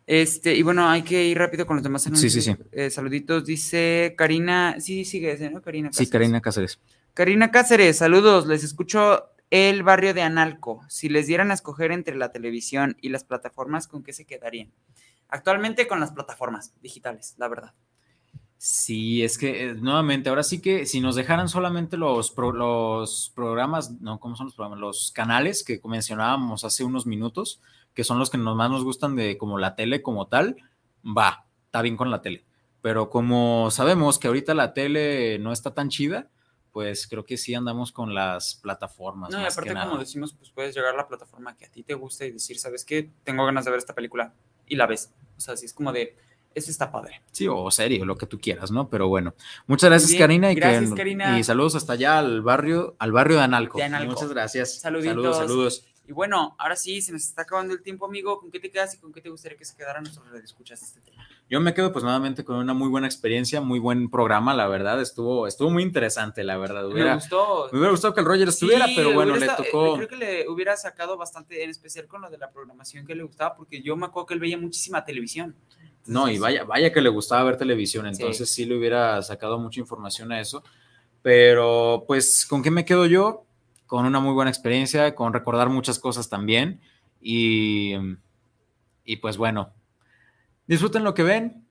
[0.06, 2.32] Este, y bueno, hay que ir rápido con los demás Sí, anuncios.
[2.32, 2.54] sí, sí.
[2.72, 5.62] Eh, saluditos, dice Karina, sí, sigue ese, ¿no?
[5.62, 6.10] Karina Sí, Cáceres.
[6.10, 6.78] Karina Cáceres.
[7.14, 10.82] Karina Cáceres, saludos, les escucho el barrio de Analco.
[10.88, 14.72] Si les dieran a escoger entre la televisión y las plataformas, ¿con qué se quedarían?
[15.28, 17.72] Actualmente con las plataformas digitales, la verdad.
[18.58, 23.30] Sí, es que eh, nuevamente, ahora sí que si nos dejaran solamente los, pro- los
[23.34, 24.80] programas, no, ¿cómo son los programas?
[24.80, 27.60] Los canales que mencionábamos hace unos minutos,
[27.94, 30.56] que son los que más nos gustan de como la tele como tal,
[31.04, 32.44] va, está bien con la tele.
[32.82, 36.28] Pero como sabemos que ahorita la tele no está tan chida,
[36.72, 39.30] pues creo que sí andamos con las plataformas.
[39.30, 39.86] No, y más que aparte, nada.
[39.86, 42.58] como decimos, pues puedes llegar a la plataforma que a ti te gusta y decir,
[42.58, 43.10] ¿sabes qué?
[43.22, 44.34] Tengo ganas de ver esta película
[44.66, 45.12] y la ves.
[45.36, 46.16] O sea, sí es como de,
[46.54, 47.22] esto está padre.
[47.30, 48.88] Sí, o serie, o lo que tú quieras, ¿no?
[48.90, 49.34] Pero bueno,
[49.66, 50.50] muchas gracias, bien, Karina.
[50.52, 51.38] Y, que- gracias, Karina.
[51.38, 53.78] y saludos hasta allá al barrio, al barrio de Analco.
[53.78, 54.12] De Analco.
[54.12, 54.80] Muchas gracias.
[54.80, 55.14] Saluditos.
[55.14, 55.86] Saludos, saludos.
[56.06, 58.38] Y bueno, ahora sí, se nos está acabando el tiempo, amigo.
[58.38, 61.00] ¿Con qué te quedas y con qué te gustaría que se quedaran nuestros escuchas este
[61.00, 61.26] tema?
[61.48, 65.00] Yo me quedo pues nuevamente con una muy buena experiencia, muy buen programa, la verdad,
[65.00, 66.82] estuvo, estuvo muy interesante, la verdad.
[66.88, 67.68] Me Hubiera, gustó.
[67.72, 69.94] me hubiera gustado que el Roger estuviera, Sí, pero bueno, le tocó.
[69.94, 73.14] eh, Creo que le hubiera sacado bastante, en especial con lo de la programación que
[73.14, 75.56] le gustaba, porque yo me acuerdo que él veía muchísima televisión.
[76.06, 78.66] No, y vaya, vaya que le gustaba ver televisión, entonces sí.
[78.66, 80.62] le hubiera sacado mucha información a eso.
[81.22, 83.46] Pero, pues, ¿con qué me quedo yo?
[83.94, 86.80] Con una muy buena experiencia, con recordar muchas cosas también.
[87.20, 87.92] Y,
[89.04, 89.72] y pues bueno,
[90.66, 91.64] disfruten lo que ven,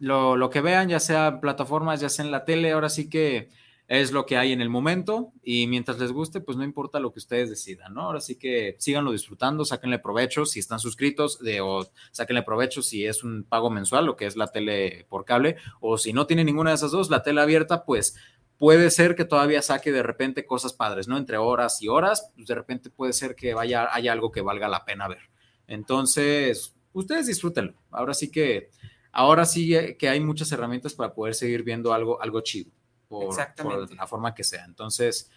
[0.00, 3.48] lo, lo que vean, ya sea plataformas, ya sea en la tele, ahora sí que
[3.86, 7.12] es lo que hay en el momento y mientras les guste, pues no importa lo
[7.12, 8.00] que ustedes decidan, ¿no?
[8.02, 13.06] Ahora sí que síganlo disfrutando, sáquenle provecho si están suscritos de, o sáquenle provecho si
[13.06, 16.42] es un pago mensual, lo que es la tele por cable, o si no tiene
[16.42, 18.16] ninguna de esas dos, la tele abierta, pues
[18.62, 21.16] puede ser que todavía saque de repente cosas padres, ¿no?
[21.16, 24.68] Entre horas y horas, pues de repente puede ser que vaya, haya algo que valga
[24.68, 25.18] la pena ver.
[25.66, 27.74] Entonces, ustedes disfrútenlo.
[27.90, 28.70] Ahora sí que,
[29.10, 32.70] ahora sí que hay muchas herramientas para poder seguir viendo algo, algo chido
[33.08, 33.88] por, Exactamente.
[33.88, 34.64] por la forma que sea.
[34.64, 35.28] Entonces,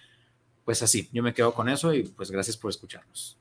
[0.63, 3.39] pues así, yo me quedo con eso y pues gracias por escucharnos.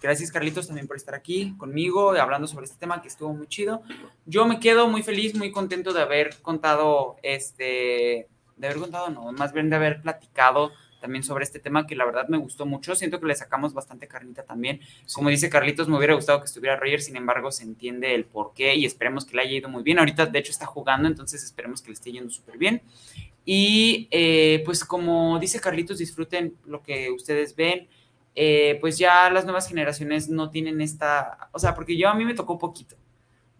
[0.00, 3.82] Gracias, Carlitos, también por estar aquí conmigo hablando sobre este tema que estuvo muy chido.
[4.24, 9.32] Yo me quedo muy feliz, muy contento de haber contado, este, de haber contado, no,
[9.32, 12.94] más bien de haber platicado también sobre este tema que la verdad me gustó mucho.
[12.94, 14.80] Siento que le sacamos bastante carnita también.
[15.14, 18.54] Como dice Carlitos, me hubiera gustado que estuviera Roger, sin embargo, se entiende el por
[18.54, 19.98] qué y esperemos que le haya ido muy bien.
[19.98, 22.82] Ahorita, de hecho, está jugando, entonces esperemos que le esté yendo súper bien.
[23.44, 27.88] Y eh, pues como dice Carlitos, disfruten lo que ustedes ven.
[28.34, 32.24] Eh, pues ya las nuevas generaciones no tienen esta, o sea, porque yo a mí
[32.24, 32.96] me tocó poquito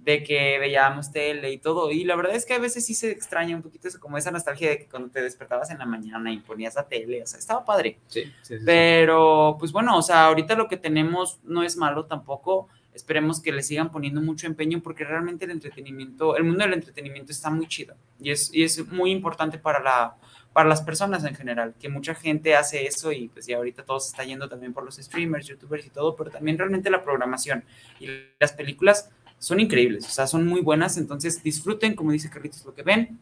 [0.07, 3.11] de que veíamos tele y todo, y la verdad es que a veces sí se
[3.11, 6.32] extraña un poquito eso, como esa nostalgia de que cuando te despertabas en la mañana
[6.32, 7.98] y ponías la tele, o sea, estaba padre.
[8.07, 12.04] Sí, sí, sí, Pero, pues bueno, o sea, ahorita lo que tenemos no es malo
[12.04, 12.68] tampoco.
[12.94, 17.32] Esperemos que le sigan poniendo mucho empeño porque realmente el entretenimiento, el mundo del entretenimiento
[17.32, 20.16] está muy chido y es, y es muy importante para, la,
[20.52, 23.98] para las personas en general, que mucha gente hace eso y pues ya ahorita todo
[23.98, 27.64] se está yendo también por los streamers, youtubers y todo, pero también realmente la programación
[27.98, 28.07] y
[28.38, 32.74] las películas son increíbles, o sea, son muy buenas, entonces disfruten, como dice Carlitos, lo
[32.74, 33.18] que ven.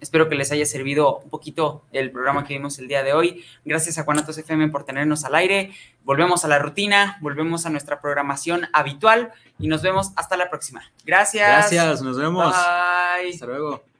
[0.00, 3.42] Espero que les haya servido un poquito el programa que vimos el día de hoy.
[3.64, 5.72] Gracias a Guanatos FM por tenernos al aire.
[6.02, 10.82] Volvemos a la rutina, volvemos a nuestra programación habitual y nos vemos hasta la próxima.
[11.06, 11.70] Gracias.
[11.70, 12.54] Gracias, nos vemos.
[12.54, 13.30] Bye.
[13.32, 13.93] Hasta luego.